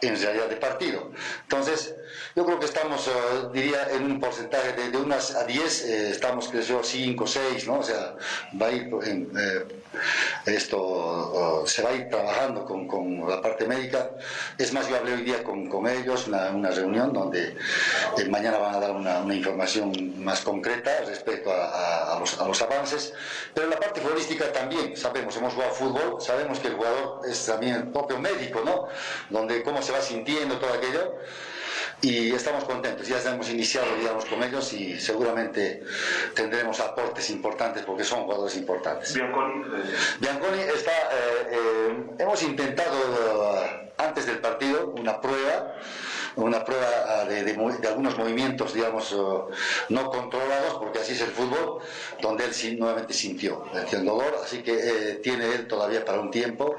[0.00, 1.10] en realidad de partido.
[1.42, 1.94] Entonces,
[2.36, 3.10] yo creo que estamos, eh,
[3.52, 7.66] diría, en un porcentaje de, de unas a 10, eh, estamos, creo yo, 5, 6,
[7.66, 7.78] ¿no?
[7.80, 8.14] O sea,
[8.60, 9.64] va a ir en, eh,
[10.46, 14.10] esto, eh, se va a ir trabajando con, con la parte médica.
[14.58, 17.56] Es más, yo hablé hoy día con, con ellos, una, una reunión donde
[18.18, 19.92] eh, mañana van a dar una, una información
[20.22, 23.12] más concreta respecto a, a- a los, a los avances.
[23.54, 27.44] Pero en la parte futbolística también, sabemos, hemos jugado fútbol, sabemos que el jugador es
[27.46, 28.86] también el propio médico, ¿no?
[29.28, 31.14] Donde cómo se va sintiendo todo aquello
[32.02, 33.06] y estamos contentos.
[33.06, 35.82] Ya hemos iniciado, digamos, con ellos y seguramente
[36.34, 39.14] tendremos aportes importantes porque son jugadores importantes.
[39.14, 39.64] Bianconi,
[40.20, 45.74] Bianconi está, eh, eh, hemos intentado eh, antes del partido una prueba,
[46.36, 49.16] una prueba ah, de, de de algunos movimientos, digamos, eh,
[49.88, 51.80] no controlados, porque así es el fútbol,
[52.20, 56.30] donde él sí, nuevamente sintió, el dolor, así que eh, tiene él todavía para un
[56.30, 56.76] tiempo,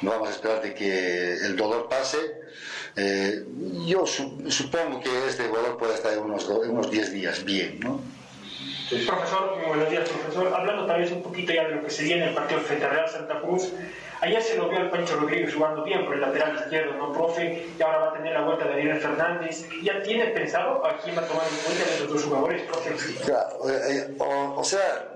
[0.00, 2.42] vamos a esperar de que el dolor pase.
[2.96, 3.44] Eh,
[3.86, 7.80] yo su- supongo que este jugador puede estar en unos, en unos 10 días bien,
[7.80, 8.00] ¿no?
[9.06, 10.52] Profesor, muy buenos días, profesor.
[10.54, 12.90] Hablando tal vez un poquito ya de lo que se viene el partido frente a
[12.90, 13.72] Real Santa Cruz.
[14.20, 17.66] Ayer se lo vio al Pancho Rodríguez jugando bien por el lateral izquierdo, ¿no, profe?
[17.78, 19.66] Y ahora va a tener la vuelta de Daniel Fernández.
[19.82, 22.94] ¿Ya tiene pensado a quién va a tomar en cuenta de esos dos jugadores, profe?
[23.24, 25.13] Claro, eh, eh, o, o sea,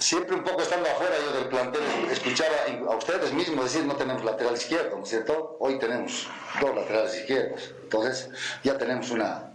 [0.00, 2.56] siempre un poco estando afuera yo del plantel, escuchaba
[2.90, 5.56] a ustedes mismos decir no tenemos lateral izquierdo, ¿no es cierto?
[5.60, 6.28] Hoy tenemos
[6.60, 8.30] dos laterales izquierdos, entonces
[8.64, 9.52] ya tenemos una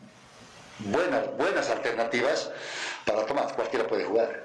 [0.80, 2.52] buenas, buenas alternativas
[3.06, 4.44] para tomar, cualquiera puede jugar.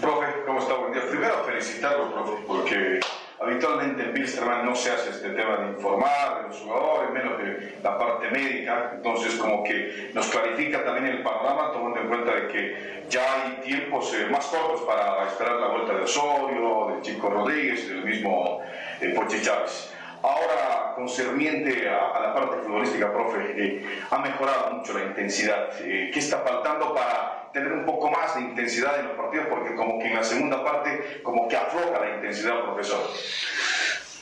[0.00, 0.74] Profe, ¿cómo está?
[0.74, 1.02] Buen día.
[1.08, 3.00] Primero felicitarlo, profe, porque
[3.42, 7.74] habitualmente en Bilsterman no se hace este tema de informar de los jugadores, menos de
[7.82, 12.48] la parte médica, entonces como que nos clarifica también el panorama, tomando en cuenta de
[12.48, 17.28] que ya hay tiempos eh, más cortos para esperar la vuelta de Osorio, del Chico
[17.28, 18.60] Rodríguez, del mismo
[19.00, 19.91] eh, Pochi Chávez.
[20.22, 25.70] Ahora, concerniente a, a la parte futbolística, profe, eh, ha mejorado mucho la intensidad.
[25.80, 29.46] Eh, ¿Qué está faltando para tener un poco más de intensidad en los partidos?
[29.48, 33.00] Porque como que en la segunda parte, como que afloja la intensidad, profesor.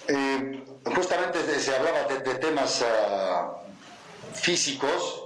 [0.09, 0.63] Eh,
[0.95, 3.59] justamente se hablaba de, de temas ah,
[4.33, 5.25] físicos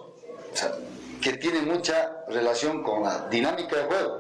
[0.53, 0.73] o sea,
[1.23, 4.19] que tienen mucha relación con la dinámica del juego.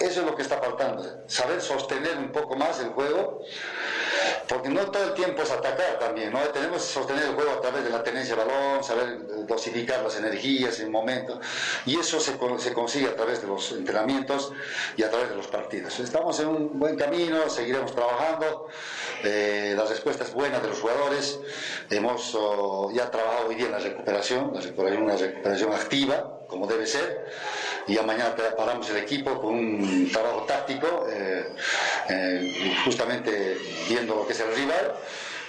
[0.00, 3.42] Eso es lo que está faltando, saber sostener un poco más el juego,
[4.48, 6.32] porque no todo el tiempo es atacar también.
[6.52, 10.02] Tenemos que sostener el juego a través de la tenencia de balón, saber eh, dosificar
[10.02, 11.38] las energías en momentos,
[11.86, 14.52] y eso se, con- se consigue a través de los entrenamientos
[14.96, 15.98] y a través de los partidos.
[16.00, 18.68] Estamos en un buen camino, seguiremos trabajando,
[19.24, 21.38] eh, la respuesta es buena de los jugadores,
[21.90, 24.60] hemos oh, ya trabajado hoy día en la recuperación, una
[25.16, 27.26] recuperación activa, como debe ser,
[27.86, 31.48] y ya mañana preparamos el equipo con un trabajo táctico, eh,
[32.10, 33.56] eh, justamente
[33.88, 34.94] viendo lo que es el rival.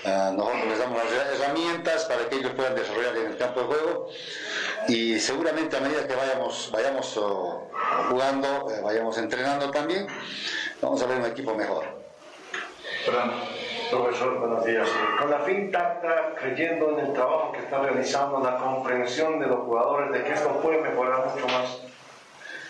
[0.05, 3.65] Ah, nosotros les damos las herramientas para que ellos puedan desarrollar en el campo de
[3.67, 4.09] juego
[4.89, 7.69] y seguramente a medida que vayamos, vayamos oh,
[8.09, 10.07] jugando, vayamos entrenando también,
[10.81, 11.85] vamos a ver un equipo mejor.
[13.93, 14.87] Profesor, buenos días.
[15.19, 15.71] Con la fin
[16.39, 20.49] creyendo en el trabajo que está realizando, la comprensión de los jugadores de que esto
[20.61, 21.77] puede mejorar mucho más.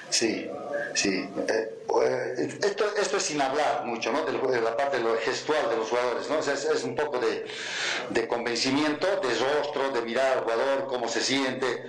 [0.09, 0.51] Sí,
[0.93, 1.29] sí.
[1.47, 4.25] Eh, eh, esto, esto es sin hablar mucho, ¿no?
[4.25, 6.41] De, la parte de lo gestual de los jugadores, ¿no?
[6.41, 7.45] Sea, es, un poco de,
[8.09, 11.85] de, convencimiento, de rostro, de mirar al jugador, cómo se siente.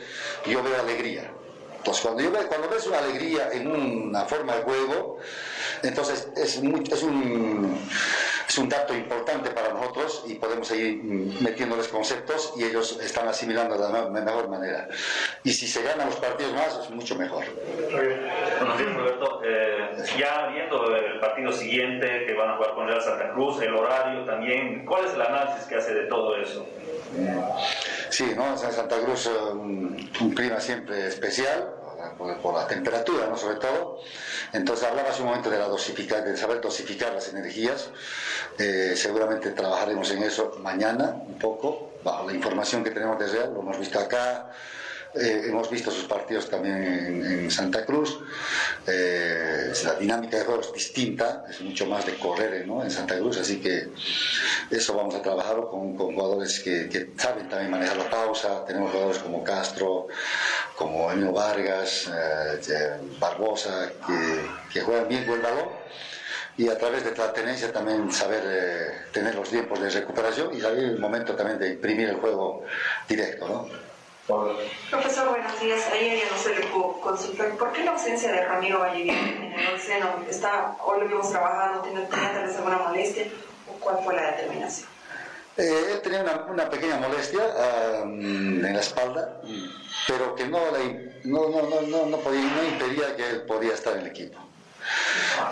[0.46, 1.32] Yo veo alegría.
[1.76, 5.18] Entonces, cuando, yo cuando ves una alegría en una forma de juego,
[5.82, 7.78] entonces es, muy, es un
[8.54, 13.76] es un dato importante para nosotros y podemos seguir metiéndoles conceptos y ellos están asimilando
[13.76, 14.86] de la mejor manera.
[15.42, 17.42] Y si se ganan los partidos más, es mucho mejor.
[17.90, 19.40] Buenos días, Roberto.
[19.44, 23.74] Eh, ya viendo el partido siguiente que van a jugar con Real Santa Cruz, el
[23.74, 26.64] horario también, ¿cuál es el análisis que hace de todo eso?
[28.10, 28.56] Sí, ¿no?
[28.56, 31.73] Santa Cruz un, un clima siempre especial,
[32.16, 33.36] por, la temperatura, ¿no?
[33.36, 34.00] sobre todo.
[34.52, 37.90] Entonces hablaba hace un momento de, la dosificar, de saber dosificar las energías.
[38.58, 43.52] Eh, seguramente trabajaremos en eso mañana un poco, bajo la información que tenemos de Real,
[43.54, 44.50] lo hemos visto acá.
[45.16, 48.18] Eh, hemos visto sus partidos también en, Santa Cruz.
[48.86, 52.82] Eh, la dinámica de juego es distinta, es mucho más de correr ¿no?
[52.82, 53.90] en Santa Cruz, así que
[54.70, 58.64] eso vamos a trabajar con, jugadores que, saben también manejar la pausa.
[58.64, 60.08] Tenemos jugadores como Castro,
[60.74, 63.92] como Emilio Vargas, eh, Barbosa,
[64.72, 65.68] que, juegan bien con el balón
[66.56, 70.84] y a través de la tenencia también saber tener los tiempos de recuperación y saber
[70.84, 72.64] el momento también de imprimir el juego
[73.08, 73.48] directo.
[73.48, 73.93] ¿no?
[74.26, 75.82] Profesor, buenos días.
[75.92, 77.50] Ayer ya no se le pudo consultar.
[77.58, 80.24] ¿Por qué la ausencia de Ramiro Vallevian en el seno?
[80.30, 83.26] Está, hoy lo vimos trabajando, ¿tiene, tal vez alguna molestia?
[83.68, 84.88] ¿O cuál fue la determinación?
[85.58, 87.42] Eh, él tenía una, pequeña molestia
[88.02, 89.42] en la espalda,
[90.08, 90.58] pero que no,
[91.24, 94.38] no, no, no, no, podía, no impedía que él podía estar en el equipo.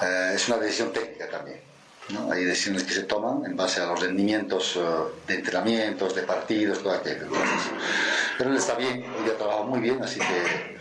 [0.03, 1.72] Eh, es una decisión técnica también.
[2.11, 2.33] ¿No?
[2.33, 4.81] Hay decisiones que se toman en base a los rendimientos eh,
[5.27, 7.27] de entrenamientos, de partidos, todo aquello.
[8.39, 10.77] pero él está bien, hoy ha trabajado muy bien, así que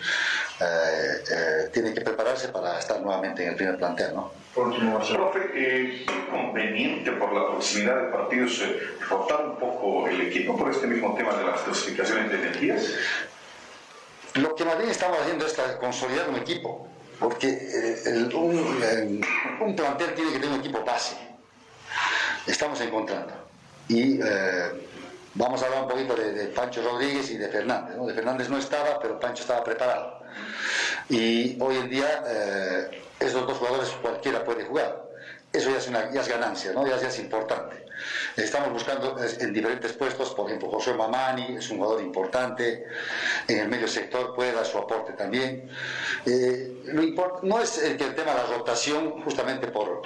[0.63, 4.13] eh, eh, tiene que prepararse para estar nuevamente en el primer plantel.
[4.13, 4.31] ¿no?
[4.53, 8.61] Profe, ¿es conveniente por la proximidad de partidos
[9.09, 12.93] rotar un poco el equipo por este mismo tema de las clasificaciones de energías?
[14.35, 16.87] Lo que más bien estamos haciendo es consolidar un equipo
[17.21, 18.01] porque
[18.33, 21.15] un, plantel tiene que tener un equipo base.
[22.47, 23.31] Estamos encontrando.
[23.87, 24.71] Y eh,
[25.35, 27.95] vamos a hablar un poquito de, Pancho Rodríguez y de Fernández.
[27.95, 30.23] De Fernández no estaba, pero Pancho estaba preparado.
[31.09, 35.03] Y hoy en día eh, esos dos jugadores cualquiera puede jugar.
[35.53, 36.87] Eso ya es, una, ya es ganancia, ¿no?
[36.87, 37.80] ya, ya es importante.
[38.35, 42.85] Estamos buscando en diferentes puestos, por ejemplo, José Mamani es un jugador importante,
[43.47, 45.69] en el medio sector puede dar su aporte también.
[46.25, 46.71] Eh,
[47.43, 50.01] no es que el tema de la rotación, justamente por,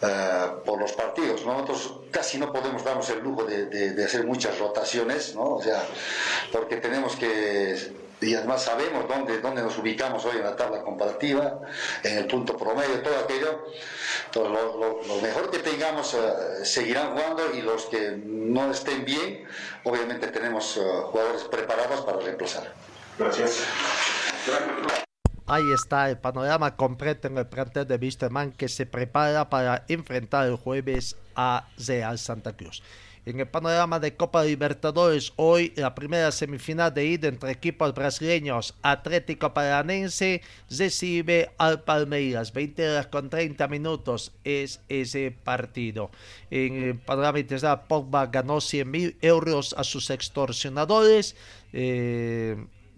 [0.00, 1.44] eh, por los partidos.
[1.46, 5.54] Nosotros casi no podemos darnos el lujo de, de hacer muchas rotaciones, ¿no?
[5.54, 5.84] o sea,
[6.50, 11.60] porque tenemos que y además sabemos dónde, dónde nos ubicamos hoy en la tabla comparativa,
[12.04, 13.66] en el punto promedio, todo aquello.
[14.26, 14.52] Entonces,
[15.08, 19.44] lo, mejor que tengamos eh, seguirán jugando y los que no estén bien,
[19.84, 22.72] obviamente tenemos eh, jugadores preparados para reemplazar.
[23.18, 23.64] Gracias.
[25.46, 30.46] Ahí está el panorama completo en el plantel de Wisterman que se prepara para enfrentar
[30.46, 32.82] el jueves a Real Santa Cruz.
[33.24, 38.74] En el panorama de Copa Libertadores, hoy la primera semifinal de ida entre equipos brasileños,
[38.82, 42.52] Atlético Paranense recibe al Palmeiras.
[42.52, 46.10] 20 horas con 30 minutos es ese partido.
[46.50, 51.36] En el panorama internacional, Pogba ganó 100 mil euros a sus extorsionadores.
[51.72, 52.56] Eh,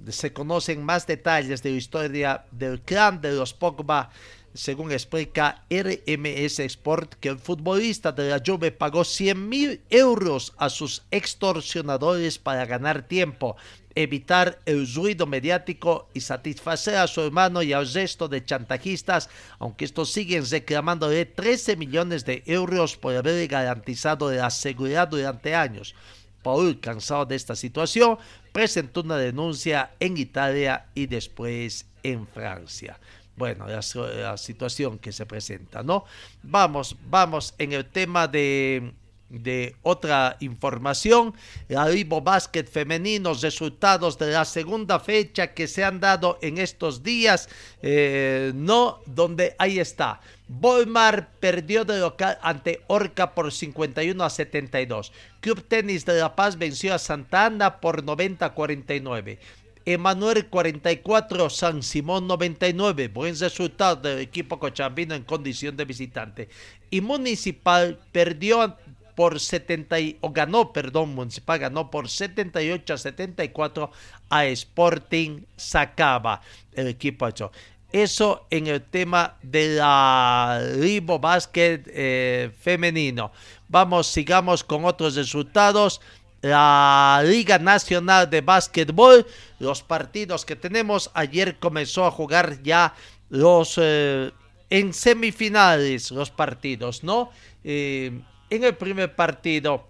[0.09, 4.11] se conocen más detalles de la historia del clan de los Pogba
[4.55, 10.70] según explica RMS Sport, que el futbolista de la Juve pagó 100 mil euros a
[10.70, 13.57] sus extorsionadores para ganar tiempo,
[13.96, 19.28] evitar el ruido mediático y satisfacer a su hermano y al resto de chantajistas,
[19.59, 25.96] aunque estos siguen reclamándole 13 millones de euros por haber garantizado la seguridad durante años.
[26.42, 28.18] Paul, cansado de esta situación,
[28.52, 33.00] presentó una denuncia en Italia y después en Francia
[33.37, 36.05] bueno, la, situación que se presenta, ¿no?
[36.43, 38.93] Vamos, vamos en el tema de,
[39.28, 41.35] de otra información,
[41.68, 47.03] la Vivo Básquet femenino, resultados de la segunda fecha que se han dado en estos
[47.03, 47.49] días,
[47.82, 50.20] eh, no, donde ahí está.
[50.47, 55.12] Volmar perdió de local ante Orca por 51 a 72.
[55.41, 59.39] Club Tenis de La Paz venció a Santa Ana por 90 a 49.
[59.87, 63.09] Emanuel 44, San Simón 99.
[63.09, 66.49] Buen resultado del equipo cochambino en condición de visitante.
[66.91, 68.76] Y Municipal perdió
[69.14, 73.91] por 70 o ganó, perdón, Municipal ganó por 78 a 74
[74.30, 76.41] a Sporting Sacaba,
[76.72, 77.53] el equipo hecho.
[77.93, 83.30] Eso en el tema de la Libo Básquet eh, femenino.
[83.68, 86.01] Vamos, sigamos con otros resultados.
[86.43, 89.26] La Liga Nacional de Básquetbol,
[89.64, 91.10] los partidos que tenemos.
[91.14, 92.94] Ayer comenzó a jugar ya
[93.30, 94.30] los eh,
[94.70, 97.30] en semifinales los partidos, ¿no?
[97.64, 99.88] Eh, en el primer partido,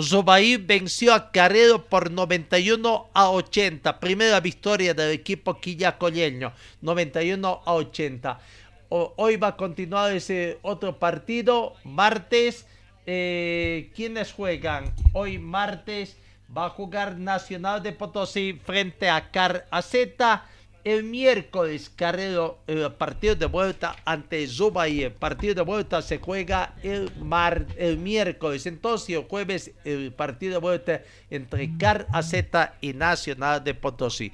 [0.00, 4.00] Zobaí venció a Carrero por 91 a 80.
[4.00, 8.40] Primera victoria del equipo quillacoleño, 91 a 80.
[8.88, 12.66] hoy va a continuar ese otro partido, martes.
[13.06, 14.94] Eh, ¿Quiénes juegan?
[15.12, 16.16] Hoy martes
[16.56, 20.44] va a jugar Nacional de Potosí frente a Car Z
[20.84, 25.02] el miércoles, Carrero, el partido de vuelta ante Zubaí.
[25.02, 27.10] El partido de vuelta se juega el,
[27.78, 28.66] el miércoles.
[28.66, 32.34] Entonces, el jueves, el partido de vuelta entre Car AZ
[32.82, 34.30] y Nacional de Potosí.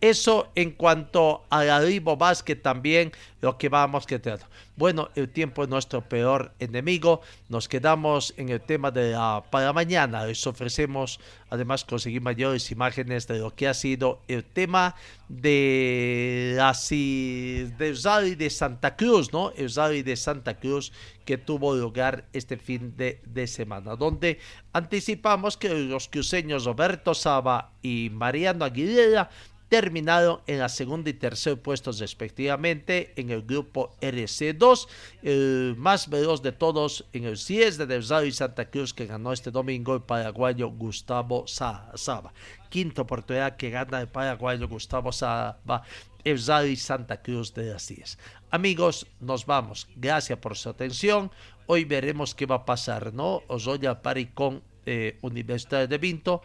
[0.00, 4.40] Eso en cuanto a la Ribo Básquet también lo que vamos a tener.
[4.76, 7.20] Bueno, el tiempo es nuestro peor enemigo.
[7.48, 10.26] Nos quedamos en el tema de la para mañana.
[10.26, 14.96] Les ofrecemos además conseguir mayores imágenes de lo que ha sido el tema
[15.28, 19.52] de la de Rally de Santa Cruz, ¿no?
[19.52, 19.72] El
[20.04, 20.92] de Santa Cruz
[21.24, 24.38] que tuvo lugar este fin de, de semana, donde
[24.72, 29.30] anticipamos que los cruceños Roberto Saba y Mariano Aguilera
[29.68, 34.88] terminaron en la segunda y tercer puestos respectivamente en el grupo RC2,
[35.22, 39.32] el más veloz de todos en el CIES de Del y Santa Cruz que ganó
[39.32, 42.32] este domingo el paraguayo Gustavo Saba.
[42.68, 45.82] Quinta oportunidad que gana el paraguayo Gustavo Saba,
[46.24, 46.38] el
[46.68, 48.18] y Santa Cruz de las CIES.
[48.50, 49.88] Amigos, nos vamos.
[49.96, 51.30] Gracias por su atención.
[51.66, 53.42] Hoy veremos qué va a pasar, ¿no?
[53.48, 56.42] Os voy a parir con eh, Universidad de Vinto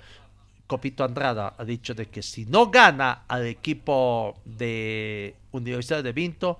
[0.70, 6.60] Copito Andrada ha dicho de que si no gana al equipo de Universidad de Vinto,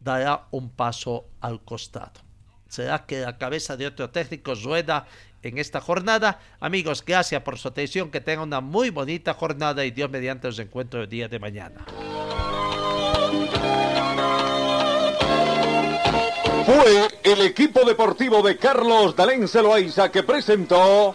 [0.00, 2.20] dará un paso al costado.
[2.68, 5.06] ¿Será que la cabeza de otro técnico rueda
[5.44, 6.40] en esta jornada?
[6.58, 10.58] Amigos, gracias por su atención, que tengan una muy bonita jornada y Dios mediante os
[10.58, 11.84] encuentro el día de mañana.
[16.66, 21.14] Fue el equipo deportivo de Carlos Dalén Celoaiza que presentó